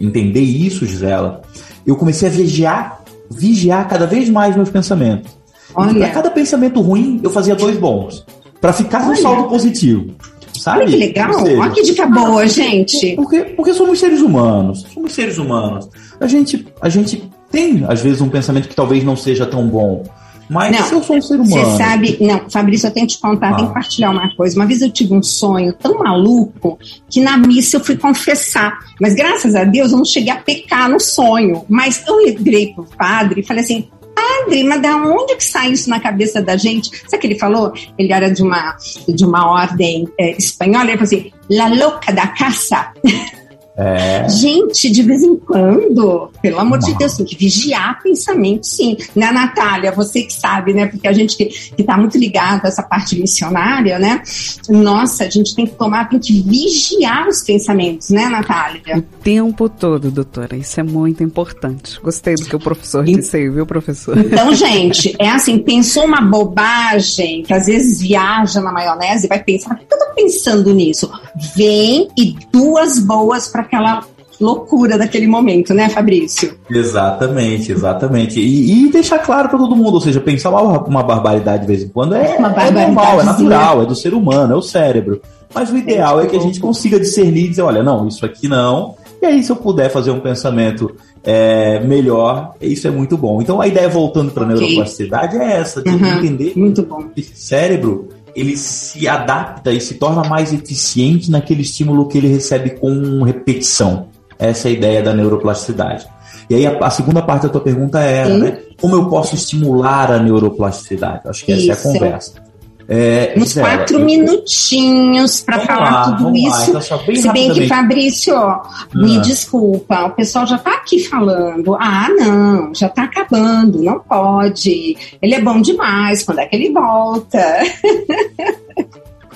entender 0.00 0.40
isso, 0.40 0.86
Gisela, 0.86 1.42
eu 1.86 1.94
comecei 1.94 2.26
a 2.26 2.32
vigiar, 2.32 3.02
vigiar 3.30 3.86
cada 3.86 4.06
vez 4.06 4.30
mais 4.30 4.56
meus 4.56 4.70
pensamentos. 4.70 5.38
Para 5.74 6.08
cada 6.08 6.30
pensamento 6.30 6.80
ruim, 6.80 7.20
eu 7.22 7.28
fazia 7.28 7.54
dois 7.54 7.76
bons, 7.76 8.24
para 8.58 8.72
ficar 8.72 9.04
com 9.04 9.14
saldo 9.14 9.44
positivo. 9.50 10.14
Sabe? 10.60 10.80
Olha 10.80 10.90
que 10.90 10.96
legal, 10.96 11.32
seja, 11.32 11.58
olha 11.58 11.70
que 11.70 11.82
dica 11.82 12.06
boa, 12.06 12.46
gente. 12.46 13.16
Porque, 13.16 13.40
porque 13.40 13.72
somos 13.72 13.98
seres 13.98 14.20
humanos, 14.20 14.86
somos 14.92 15.12
seres 15.12 15.38
humanos. 15.38 15.88
A 16.20 16.26
gente, 16.26 16.66
a 16.82 16.88
gente 16.90 17.30
tem, 17.50 17.84
às 17.88 18.02
vezes, 18.02 18.20
um 18.20 18.28
pensamento 18.28 18.68
que 18.68 18.74
talvez 18.74 19.02
não 19.02 19.16
seja 19.16 19.46
tão 19.46 19.66
bom. 19.66 20.04
Mas 20.50 20.72
não, 20.72 20.98
eu 20.98 21.02
sou 21.02 21.16
um 21.16 21.22
ser 21.22 21.40
humano. 21.40 21.64
Você 21.64 21.76
sabe, 21.76 22.18
não, 22.20 22.50
Fabrício, 22.50 22.88
eu 22.88 22.90
tenho 22.90 23.06
que 23.06 23.14
te 23.14 23.20
contar, 23.20 23.50
ah. 23.50 23.54
tenho 23.54 23.68
que 23.68 23.74
partilhar 23.74 24.10
uma 24.10 24.34
coisa. 24.34 24.56
Uma 24.56 24.66
vez 24.66 24.82
eu 24.82 24.90
tive 24.90 25.14
um 25.14 25.22
sonho 25.22 25.72
tão 25.72 25.98
maluco 25.98 26.76
que 27.08 27.20
na 27.20 27.38
missa 27.38 27.76
eu 27.76 27.84
fui 27.84 27.96
confessar. 27.96 28.76
Mas 29.00 29.14
graças 29.14 29.54
a 29.54 29.62
Deus 29.62 29.92
eu 29.92 29.98
não 29.98 30.04
cheguei 30.04 30.32
a 30.32 30.36
pecar 30.36 30.90
no 30.90 30.98
sonho. 30.98 31.64
Mas 31.68 32.02
eu 32.06 32.16
virei 32.36 32.74
pro 32.74 32.84
padre 32.84 33.40
e 33.40 33.46
falei 33.46 33.62
assim: 33.62 33.88
padre, 34.30 34.64
mas 34.64 34.82
da 34.82 34.96
onde 34.96 35.36
que 35.36 35.44
sai 35.44 35.72
isso 35.72 35.88
na 35.88 36.00
cabeça 36.00 36.40
da 36.40 36.56
gente? 36.56 36.90
Sabe 37.08 37.16
o 37.16 37.18
que 37.18 37.26
ele 37.26 37.38
falou? 37.38 37.72
Ele 37.98 38.12
era 38.12 38.30
de 38.30 38.42
uma, 38.42 38.76
de 39.08 39.24
uma 39.24 39.50
ordem 39.50 40.08
é, 40.18 40.36
espanhola, 40.36 40.90
ele 40.90 40.98
falou 40.98 41.04
assim, 41.04 41.32
la 41.50 41.68
louca 41.68 42.12
da 42.12 42.26
caça. 42.28 42.92
É. 43.80 44.28
Gente, 44.28 44.90
de 44.90 45.02
vez 45.02 45.22
em 45.22 45.36
quando, 45.36 46.30
pelo 46.42 46.58
amor 46.58 46.78
de 46.78 46.92
Deus, 46.98 47.16
tem 47.16 47.24
que 47.24 47.36
vigiar 47.36 48.02
pensamento, 48.02 48.66
sim. 48.66 48.96
Né, 49.16 49.32
Natália? 49.32 49.90
Você 49.92 50.22
que 50.22 50.32
sabe, 50.34 50.74
né? 50.74 50.86
Porque 50.86 51.08
a 51.08 51.12
gente 51.12 51.34
que, 51.34 51.46
que 51.46 51.82
tá 51.82 51.96
muito 51.96 52.18
ligado 52.18 52.66
a 52.66 52.68
essa 52.68 52.82
parte 52.82 53.18
missionária, 53.18 53.98
né? 53.98 54.22
Nossa, 54.68 55.24
a 55.24 55.30
gente 55.30 55.54
tem 55.54 55.66
que 55.66 55.74
tomar, 55.74 56.10
tem 56.10 56.18
que 56.18 56.42
vigiar 56.42 57.26
os 57.26 57.42
pensamentos, 57.42 58.10
né, 58.10 58.28
Natália? 58.28 58.98
O 58.98 59.02
tempo 59.02 59.68
todo, 59.68 60.10
doutora. 60.10 60.56
Isso 60.56 60.78
é 60.78 60.82
muito 60.82 61.22
importante. 61.22 61.98
Gostei 62.02 62.34
do 62.34 62.44
que 62.44 62.56
o 62.56 62.60
professor 62.60 63.08
e, 63.08 63.16
disse 63.16 63.38
aí, 63.38 63.48
viu, 63.48 63.64
professor? 63.64 64.18
Então, 64.18 64.52
gente, 64.54 65.16
é 65.18 65.30
assim, 65.30 65.58
pensou 65.58 66.04
uma 66.04 66.20
bobagem, 66.20 67.42
que 67.44 67.54
às 67.54 67.66
vezes 67.66 68.00
viaja 68.00 68.60
na 68.60 68.72
maionese 68.72 69.24
e 69.24 69.28
vai 69.28 69.42
pensar, 69.42 69.70
por 69.70 69.86
que 69.86 69.94
eu 69.94 69.98
tô 69.98 70.14
pensando 70.14 70.74
nisso? 70.74 71.10
Vem 71.56 72.08
e 72.18 72.36
duas 72.52 72.98
boas 72.98 73.48
para 73.48 73.69
aquela 73.70 74.04
loucura 74.40 74.98
daquele 74.98 75.26
momento, 75.26 75.72
né, 75.72 75.88
Fabrício? 75.88 76.54
Exatamente, 76.68 77.70
exatamente. 77.70 78.40
E, 78.40 78.86
e 78.86 78.90
deixar 78.90 79.18
claro 79.18 79.48
para 79.48 79.58
todo 79.58 79.76
mundo, 79.76 79.94
ou 79.94 80.00
seja, 80.00 80.20
pensar 80.20 80.50
uma, 80.50 80.82
uma 80.82 81.02
barbaridade 81.02 81.62
de 81.62 81.66
vez 81.68 81.82
em 81.82 81.88
quando 81.88 82.14
é, 82.14 82.36
é 82.36 82.70
normal, 82.70 83.20
é 83.20 83.24
natural, 83.24 83.82
é 83.82 83.86
do 83.86 83.94
ser 83.94 84.14
humano, 84.14 84.54
é 84.54 84.56
o 84.56 84.62
cérebro. 84.62 85.20
Mas 85.54 85.70
o 85.70 85.76
ideal 85.76 86.20
é 86.20 86.26
que 86.26 86.36
a 86.36 86.40
gente 86.40 86.58
consiga 86.58 86.98
discernir 86.98 87.46
e 87.46 87.48
dizer, 87.48 87.62
olha, 87.62 87.82
não, 87.82 88.08
isso 88.08 88.24
aqui 88.24 88.48
não. 88.48 88.94
E 89.20 89.26
aí, 89.26 89.42
se 89.42 89.52
eu 89.52 89.56
puder 89.56 89.90
fazer 89.90 90.10
um 90.10 90.20
pensamento 90.20 90.94
é, 91.22 91.80
melhor, 91.80 92.54
isso 92.60 92.88
é 92.88 92.90
muito 92.90 93.18
bom. 93.18 93.42
Então, 93.42 93.60
a 93.60 93.66
ideia, 93.66 93.88
voltando 93.88 94.30
para 94.30 94.44
a 94.44 94.46
neuroplasticidade, 94.46 95.36
é 95.36 95.58
essa, 95.58 95.82
de 95.82 95.90
uhum, 95.90 96.18
entender 96.18 96.54
muito 96.56 96.82
bom. 96.82 97.02
que 97.14 97.22
cérebro 97.22 98.08
ele 98.34 98.56
se 98.56 99.06
adapta 99.08 99.72
e 99.72 99.80
se 99.80 99.94
torna 99.94 100.28
mais 100.28 100.52
eficiente 100.52 101.30
naquele 101.30 101.62
estímulo 101.62 102.08
que 102.08 102.18
ele 102.18 102.28
recebe 102.28 102.70
com 102.70 103.22
repetição. 103.22 104.08
Essa 104.38 104.68
é 104.68 104.70
a 104.70 104.74
ideia 104.74 105.02
da 105.02 105.12
neuroplasticidade. 105.14 106.06
E 106.48 106.54
aí 106.54 106.66
a, 106.66 106.78
a 106.78 106.90
segunda 106.90 107.22
parte 107.22 107.44
da 107.44 107.48
tua 107.48 107.60
pergunta 107.60 108.00
era, 108.00 108.36
né? 108.36 108.58
Como 108.80 108.96
eu 108.96 109.08
posso 109.08 109.34
estimular 109.34 110.10
a 110.10 110.18
neuroplasticidade? 110.18 111.28
Acho 111.28 111.44
que 111.44 111.52
essa 111.52 111.62
Isso. 111.62 111.70
é 111.70 111.74
a 111.74 111.76
conversa. 111.76 112.49
É, 112.92 113.34
Uns 113.36 113.50
Gisela, 113.50 113.68
quatro 113.68 114.00
eu, 114.00 114.04
minutinhos 114.04 115.42
para 115.42 115.60
falar 115.60 115.90
lá, 115.90 116.16
tudo 116.16 116.34
isso. 116.34 116.72
Lá, 116.72 116.80
então, 116.80 117.14
Se 117.14 117.32
bem 117.32 117.52
que, 117.52 117.68
Fabrício, 117.68 118.34
ó, 118.34 118.62
me 118.92 119.16
ah. 119.16 119.20
desculpa, 119.20 120.06
o 120.06 120.10
pessoal 120.10 120.44
já 120.44 120.56
está 120.56 120.74
aqui 120.74 121.04
falando. 121.04 121.76
Ah, 121.76 122.08
não, 122.08 122.74
já 122.74 122.88
está 122.88 123.04
acabando, 123.04 123.80
não 123.80 124.00
pode. 124.00 124.96
Ele 125.22 125.34
é 125.36 125.40
bom 125.40 125.60
demais, 125.60 126.24
quando 126.24 126.40
é 126.40 126.46
que 126.46 126.56
ele 126.56 126.72
volta? 126.72 127.38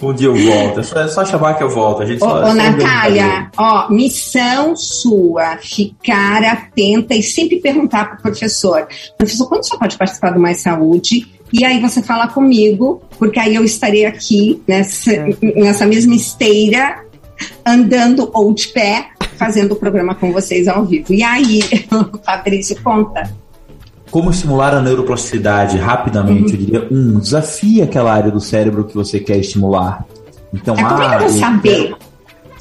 Um 0.03 0.13
dia 0.13 0.27
eu 0.27 0.35
volto, 0.35 0.81
é 0.81 0.83
só, 0.83 1.01
é 1.01 1.09
só 1.09 1.25
chamar 1.25 1.55
que 1.55 1.63
eu 1.63 1.71
volto. 1.71 2.03
A 2.03 2.07
gente 2.07 2.23
ô, 2.23 2.29
só, 2.29 2.45
ô 2.45 2.53
Natália, 2.53 3.51
ó, 3.57 3.89
missão 3.89 4.77
sua, 4.77 5.57
ficar 5.57 6.45
atenta 6.45 7.15
e 7.15 7.23
sempre 7.23 7.61
perguntar 7.61 8.07
para 8.07 8.19
o 8.19 8.23
professor: 8.23 8.87
professor, 9.17 9.49
quando 9.49 9.65
você 9.65 9.79
pode 9.79 9.97
participar 9.97 10.31
do 10.33 10.41
Mais 10.41 10.61
Saúde? 10.61 11.33
E 11.57 11.65
aí 11.65 11.81
você 11.81 12.03
fala 12.03 12.27
comigo, 12.27 13.01
porque 13.17 13.39
aí 13.39 13.55
eu 13.55 13.63
estarei 13.63 14.05
aqui 14.05 14.61
nessa, 14.67 15.13
é. 15.13 15.37
nessa 15.55 15.87
mesma 15.87 16.13
esteira, 16.13 17.05
andando 17.65 18.29
ou 18.35 18.53
de 18.53 18.67
pé, 18.69 19.11
fazendo 19.37 19.71
o 19.71 19.77
programa 19.77 20.17
com 20.17 20.33
vocês 20.33 20.67
ao 20.67 20.85
vivo. 20.85 21.15
E 21.15 21.23
aí, 21.23 21.61
Fabrício, 22.27 22.77
conta. 22.83 23.31
Como 24.11 24.33
estimular 24.33 24.75
a 24.75 24.83
neuroplasticidade 24.83 25.79
rapidamente? 25.79 26.55
Uhum. 26.55 26.59
Eu 26.59 26.59
diria, 26.59 26.89
um, 26.91 27.21
desafie 27.21 27.83
aquela 27.83 28.13
área 28.13 28.33
do 28.33 28.41
cérebro 28.41 28.83
que 28.83 28.95
você 28.95 29.21
quer 29.21 29.37
estimular. 29.37 30.05
Então, 30.53 30.75
é, 30.75 30.83
como 30.83 31.03
é 31.05 31.09
que 31.09 31.15
eu 31.15 31.21
vou 31.21 31.39
saber? 31.39 31.85
Quero 31.85 32.15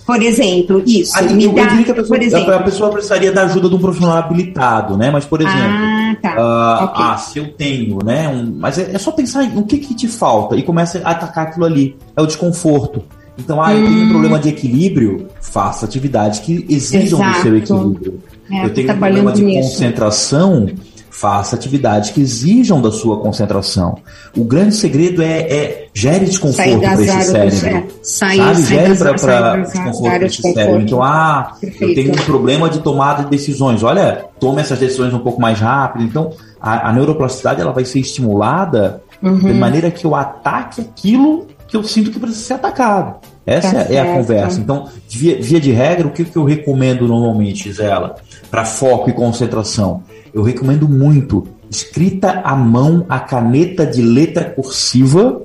por 0.06 0.22
exemplo, 0.22 0.84
isso. 0.86 1.14
Ah, 1.18 1.22
me 1.22 1.48
dá, 1.48 1.64
a 1.64 1.78
pessoa, 1.78 2.08
por 2.08 2.22
exemplo. 2.22 2.54
a 2.54 2.60
pessoa 2.60 2.90
precisaria 2.92 3.32
da 3.32 3.44
ajuda 3.44 3.70
de 3.70 3.76
um 3.76 3.80
profissional 3.80 4.18
habilitado, 4.18 4.98
né? 4.98 5.10
Mas, 5.10 5.26
por 5.26 5.40
exemplo, 5.40 5.60
ah, 5.60 6.03
tá. 6.16 6.36
uh, 6.36 6.86
okay. 6.86 7.06
ah 7.06 7.18
se 7.18 7.40
eu 7.40 7.52
tenho, 7.54 8.00
né? 8.04 8.28
Um, 8.30 8.56
mas 8.58 8.78
é, 8.78 8.92
é, 8.94 8.98
só 8.98 9.12
pensar 9.12 9.44
em 9.44 9.58
o 9.58 9.64
que, 9.64 9.78
que 9.78 9.94
te 9.94 10.08
falta 10.08 10.56
e 10.56 10.64
começa 10.64 11.02
a 11.04 11.12
atacar 11.12 11.48
aquilo 11.48 11.66
ali. 11.66 11.96
É 12.16 12.22
o 12.22 12.26
desconforto. 12.26 13.04
Então, 13.38 13.62
ah, 13.62 13.74
eu 13.74 13.84
tenho 13.84 13.98
um 13.98 14.06
hum. 14.06 14.10
problema 14.10 14.40
de 14.40 14.50
equilíbrio, 14.50 15.28
faça 15.42 15.86
atividades 15.86 16.40
que 16.40 16.66
exijam 16.70 17.20
Exato. 17.20 17.38
do 17.38 17.42
seu 17.42 17.58
equilíbrio. 17.58 18.20
É, 18.52 18.66
eu 18.66 18.74
tenho 18.74 18.92
um 18.92 18.98
problema 18.98 19.32
de 19.32 19.44
nisso. 19.44 19.70
concentração 19.70 20.70
Faça 21.14 21.56
atividades 21.56 22.10
que 22.10 22.20
exijam 22.20 22.82
da 22.82 22.92
sua 22.92 23.20
concentração. 23.20 24.00
O 24.36 24.44
grande 24.44 24.74
segredo 24.74 25.22
é, 25.22 25.42
é 25.42 25.88
gere 25.94 26.26
desconforto 26.26 26.80
para 26.80 27.02
esse 27.02 27.24
cérebro. 27.24 27.68
É, 27.68 27.84
sair, 28.02 28.38
sabe? 28.38 28.62
Gere 28.64 28.98
para 28.98 29.58
desconforto 29.58 30.02
para 30.02 30.26
esse 30.26 30.42
cérebro. 30.42 30.82
Então, 30.82 31.04
ah, 31.04 31.56
Perfeito. 31.62 31.84
eu 31.84 31.96
tenho 31.96 32.12
um 32.14 32.26
problema 32.26 32.68
de 32.68 32.80
tomada 32.80 33.24
de 33.24 33.30
decisões. 33.30 33.84
Olha, 33.84 34.26
tome 34.40 34.62
essas 34.62 34.80
decisões 34.80 35.14
um 35.14 35.20
pouco 35.20 35.40
mais 35.40 35.60
rápido. 35.60 36.04
Então, 36.04 36.32
a, 36.60 36.90
a 36.90 36.94
neuroplasticidade 36.94 37.62
ela 37.62 37.72
vai 37.72 37.86
ser 37.86 38.00
estimulada 38.00 39.04
uhum. 39.22 39.38
de 39.38 39.54
maneira 39.54 39.92
que 39.92 40.06
eu 40.06 40.16
ataque 40.16 40.82
aquilo 40.82 41.48
que 41.74 41.78
eu 41.78 41.84
sinto 41.84 42.12
que 42.12 42.20
precisa 42.20 42.46
ser 42.46 42.54
atacado. 42.54 43.20
Essa 43.46 43.72
tá 43.72 43.94
é, 43.94 44.00
a 44.00 44.14
conversa. 44.14 44.60
Então, 44.60 44.88
via, 45.10 45.42
via 45.42 45.60
de 45.60 45.72
regra, 45.72 46.08
o 46.08 46.12
que, 46.12 46.24
que 46.24 46.38
eu 46.38 46.44
recomendo 46.44 47.08
normalmente, 47.08 47.64
Gisela, 47.64 48.16
para 48.52 48.64
foco 48.64 49.10
e 49.10 49.14
concentração? 49.14 50.04
eu 50.34 50.42
recomendo 50.42 50.90
muito. 50.90 51.48
Escrita 51.70 52.42
à 52.44 52.56
mão, 52.56 53.06
a 53.08 53.20
caneta 53.20 53.86
de 53.86 54.02
letra 54.02 54.46
cursiva, 54.46 55.42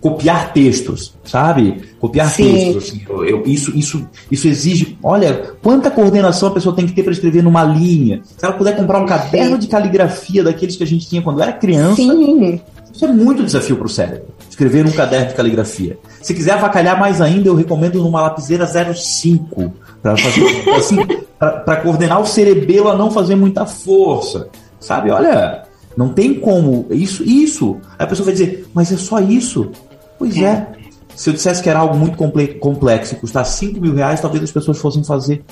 copiar 0.00 0.52
textos, 0.52 1.14
sabe? 1.24 1.82
Copiar 2.00 2.30
Sim. 2.30 2.52
textos. 2.52 2.88
Assim, 2.88 3.02
eu, 3.08 3.24
eu, 3.24 3.42
isso, 3.46 3.76
isso, 3.76 4.08
isso 4.30 4.48
exige. 4.48 4.98
Olha, 5.02 5.52
quanta 5.62 5.90
coordenação 5.90 6.48
a 6.48 6.52
pessoa 6.52 6.74
tem 6.74 6.86
que 6.86 6.92
ter 6.92 7.02
para 7.02 7.12
escrever 7.12 7.42
numa 7.42 7.64
linha. 7.64 8.20
Se 8.24 8.44
ela 8.44 8.54
puder 8.54 8.76
comprar 8.76 9.00
um 9.00 9.06
caderno 9.06 9.58
de 9.58 9.68
caligrafia 9.68 10.42
daqueles 10.42 10.76
que 10.76 10.82
a 10.82 10.86
gente 10.86 11.08
tinha 11.08 11.22
quando 11.22 11.42
era 11.42 11.52
criança. 11.52 11.96
Sim. 11.96 12.60
Isso 12.92 13.04
é 13.04 13.08
muito 13.12 13.44
desafio 13.44 13.76
para 13.76 13.86
o 13.86 13.90
cérebro. 13.90 14.34
Escrever 14.58 14.84
num 14.84 14.90
caderno 14.90 15.28
de 15.28 15.34
caligrafia. 15.34 15.96
Se 16.20 16.34
quiser 16.34 16.54
avacalhar 16.54 16.98
mais 16.98 17.20
ainda, 17.20 17.48
eu 17.48 17.54
recomendo 17.54 18.02
numa 18.02 18.22
lapiseira 18.22 18.66
05 18.66 19.72
para 20.02 20.16
fazer 20.16 20.68
assim, 20.74 20.96
para 21.38 21.76
coordenar 21.76 22.20
o 22.20 22.26
cerebelo 22.26 22.88
a 22.88 22.96
não 22.96 23.08
fazer 23.08 23.36
muita 23.36 23.64
força. 23.64 24.48
Sabe? 24.80 25.12
Olha, 25.12 25.62
não 25.96 26.08
tem 26.08 26.34
como. 26.34 26.86
Isso, 26.90 27.22
isso. 27.22 27.76
Aí 27.96 28.04
a 28.04 28.06
pessoa 28.08 28.24
vai 28.24 28.34
dizer, 28.34 28.66
mas 28.74 28.90
é 28.90 28.96
só 28.96 29.20
isso? 29.20 29.70
Pois 30.18 30.36
é. 30.36 30.40
é. 30.40 30.66
Se 31.14 31.30
eu 31.30 31.34
dissesse 31.34 31.62
que 31.62 31.70
era 31.70 31.78
algo 31.78 31.96
muito 31.96 32.16
complexo 32.58 33.14
e 33.14 33.16
custar 33.16 33.46
5 33.46 33.80
mil 33.80 33.94
reais, 33.94 34.20
talvez 34.20 34.42
as 34.42 34.50
pessoas 34.50 34.78
fossem 34.78 35.04
fazer. 35.04 35.44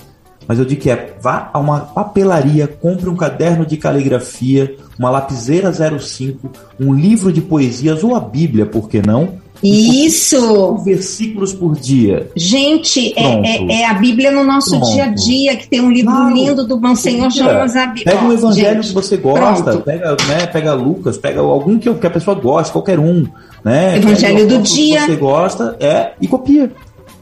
Mas 0.46 0.58
eu 0.58 0.64
digo 0.64 0.80
que 0.80 0.90
é, 0.90 1.14
vá 1.20 1.50
a 1.52 1.58
uma 1.58 1.80
papelaria, 1.80 2.66
compre 2.68 3.08
um 3.08 3.16
caderno 3.16 3.66
de 3.66 3.76
caligrafia, 3.76 4.76
uma 4.98 5.10
lapiseira 5.10 5.72
05, 5.72 6.50
um 6.78 6.94
livro 6.94 7.32
de 7.32 7.40
poesias 7.40 8.04
ou 8.04 8.14
a 8.14 8.20
Bíblia, 8.20 8.66
por 8.66 8.88
que 8.88 9.02
não? 9.04 9.44
Isso! 9.62 10.76
Versículos 10.84 11.52
por 11.52 11.74
dia. 11.76 12.30
Gente, 12.36 13.12
é, 13.16 13.22
é, 13.22 13.80
é, 13.80 13.86
a 13.86 13.94
Bíblia 13.94 14.30
no 14.30 14.44
nosso 14.44 14.70
Pronto. 14.70 14.92
dia 14.92 15.04
a 15.04 15.08
dia, 15.08 15.56
que 15.56 15.68
tem 15.68 15.80
um 15.80 15.90
livro 15.90 16.12
claro. 16.12 16.34
lindo 16.34 16.66
do 16.66 16.80
Monsenhor 16.80 17.30
Jonas 17.30 17.72
Pega 18.04 18.22
um 18.22 18.32
evangelho 18.32 18.82
gente, 18.82 18.88
que 18.88 18.94
você 18.94 19.16
gosta, 19.16 19.78
pega, 19.78 20.16
né, 20.28 20.46
pega 20.46 20.74
Lucas, 20.74 21.16
pega 21.16 21.40
algum 21.40 21.78
que, 21.78 21.92
que 21.94 22.06
a 22.06 22.10
pessoa 22.10 22.38
gosta, 22.38 22.72
qualquer 22.72 22.98
um. 22.98 23.26
Né? 23.64 23.96
Evangelho 23.96 24.46
do 24.46 24.58
dia. 24.58 25.00
Que 25.00 25.06
você 25.06 25.16
gosta, 25.16 25.76
é, 25.80 26.12
e 26.20 26.28
copia. 26.28 26.70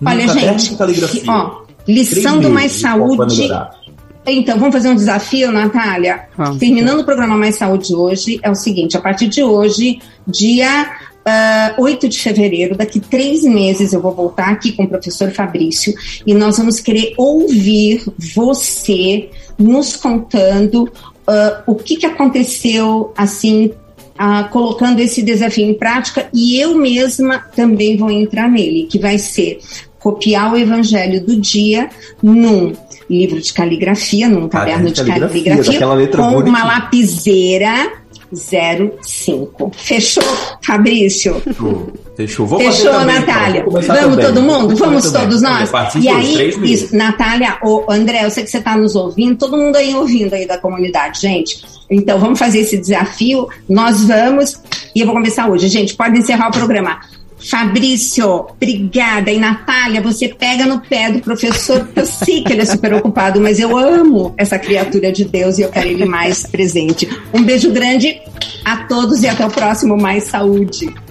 Olha, 0.04 0.28
gente, 0.28 0.76
ó, 1.28 1.63
lição 1.86 2.40
do 2.40 2.50
Mais 2.50 2.72
Saúde. 2.72 3.48
Então, 4.26 4.58
vamos 4.58 4.74
fazer 4.74 4.88
um 4.88 4.94
desafio, 4.94 5.52
Natália? 5.52 6.28
Terminando 6.58 7.00
o 7.00 7.04
programa 7.04 7.36
Mais 7.36 7.56
Saúde 7.56 7.94
hoje, 7.94 8.40
é 8.42 8.50
o 8.50 8.54
seguinte: 8.54 8.96
a 8.96 9.00
partir 9.00 9.28
de 9.28 9.42
hoje, 9.42 10.00
dia 10.26 10.88
uh, 11.78 11.82
8 11.82 12.08
de 12.08 12.18
fevereiro, 12.18 12.76
daqui 12.76 13.00
três 13.00 13.42
meses, 13.42 13.92
eu 13.92 14.00
vou 14.00 14.12
voltar 14.12 14.48
aqui 14.48 14.72
com 14.72 14.84
o 14.84 14.88
professor 14.88 15.30
Fabrício 15.30 15.94
e 16.26 16.34
nós 16.34 16.56
vamos 16.58 16.80
querer 16.80 17.14
ouvir 17.16 18.04
você 18.34 19.28
nos 19.58 19.96
contando 19.96 20.84
uh, 20.84 21.62
o 21.66 21.74
que, 21.74 21.96
que 21.96 22.06
aconteceu 22.06 23.12
assim 23.16 23.72
uh, 24.14 24.48
colocando 24.50 25.00
esse 25.00 25.22
desafio 25.22 25.64
em 25.64 25.74
prática 25.74 26.28
e 26.32 26.58
eu 26.58 26.76
mesma 26.76 27.38
também 27.38 27.96
vou 27.96 28.10
entrar 28.10 28.48
nele, 28.48 28.86
que 28.86 28.98
vai 28.98 29.18
ser 29.18 29.58
copiar 30.04 30.52
o 30.52 30.56
evangelho 30.58 31.24
do 31.24 31.40
dia 31.40 31.88
num 32.22 32.74
livro 33.08 33.40
de 33.40 33.50
caligrafia, 33.54 34.28
num 34.28 34.46
caderno 34.50 34.90
de 34.90 35.02
caligrafia, 35.02 35.56
de 35.56 35.78
caligrafia 35.78 36.08
com 36.08 36.38
uma 36.40 36.62
lapiseira 36.62 37.90
05. 38.30 39.72
Fechou, 39.74 40.22
Fabrício? 40.62 41.40
Fechou. 42.16 42.46
Vou 42.46 42.58
Fechou, 42.58 42.90
também, 42.90 43.18
Natália. 43.20 43.64
Vamos 43.64 43.86
também. 43.86 44.26
todo 44.26 44.42
mundo? 44.42 44.76
Vou 44.76 44.76
Vamos 44.76 45.10
todos 45.10 45.40
nós? 45.40 45.70
E 45.98 46.08
aí, 46.08 46.54
isso, 46.64 46.94
Natália, 46.94 47.58
André, 47.88 48.26
eu 48.26 48.30
sei 48.30 48.44
que 48.44 48.50
você 48.50 48.58
está 48.58 48.76
nos 48.76 48.94
ouvindo, 48.94 49.38
todo 49.38 49.56
mundo 49.56 49.76
aí 49.76 49.94
ouvindo 49.94 50.34
aí 50.34 50.46
da 50.46 50.58
comunidade, 50.58 51.20
gente. 51.20 51.62
Então, 51.88 52.18
vamos 52.18 52.38
fazer 52.38 52.60
esse 52.60 52.76
desafio. 52.76 53.48
Nós 53.68 54.04
vamos, 54.04 54.60
e 54.94 55.00
eu 55.00 55.06
vou 55.06 55.14
começar 55.14 55.48
hoje. 55.48 55.68
Gente, 55.68 55.94
pode 55.94 56.18
encerrar 56.18 56.48
o 56.48 56.52
programa. 56.52 57.00
Fabrício, 57.48 58.46
obrigada. 58.50 59.30
E 59.30 59.38
Natália, 59.38 60.00
você 60.00 60.28
pega 60.28 60.66
no 60.66 60.80
pé 60.80 61.10
do 61.10 61.20
professor, 61.20 61.88
eu 61.94 62.06
sei 62.06 62.42
que 62.42 62.52
ele 62.52 62.62
é 62.62 62.64
super 62.64 62.94
ocupado, 62.94 63.40
mas 63.40 63.60
eu 63.60 63.76
amo 63.76 64.34
essa 64.36 64.58
criatura 64.58 65.12
de 65.12 65.24
Deus 65.24 65.58
e 65.58 65.62
eu 65.62 65.68
quero 65.68 65.88
ele 65.88 66.04
mais 66.04 66.46
presente. 66.46 67.08
Um 67.32 67.42
beijo 67.42 67.70
grande 67.70 68.20
a 68.64 68.78
todos 68.84 69.22
e 69.22 69.28
até 69.28 69.44
o 69.44 69.50
próximo 69.50 69.96
Mais 69.96 70.24
Saúde. 70.24 71.03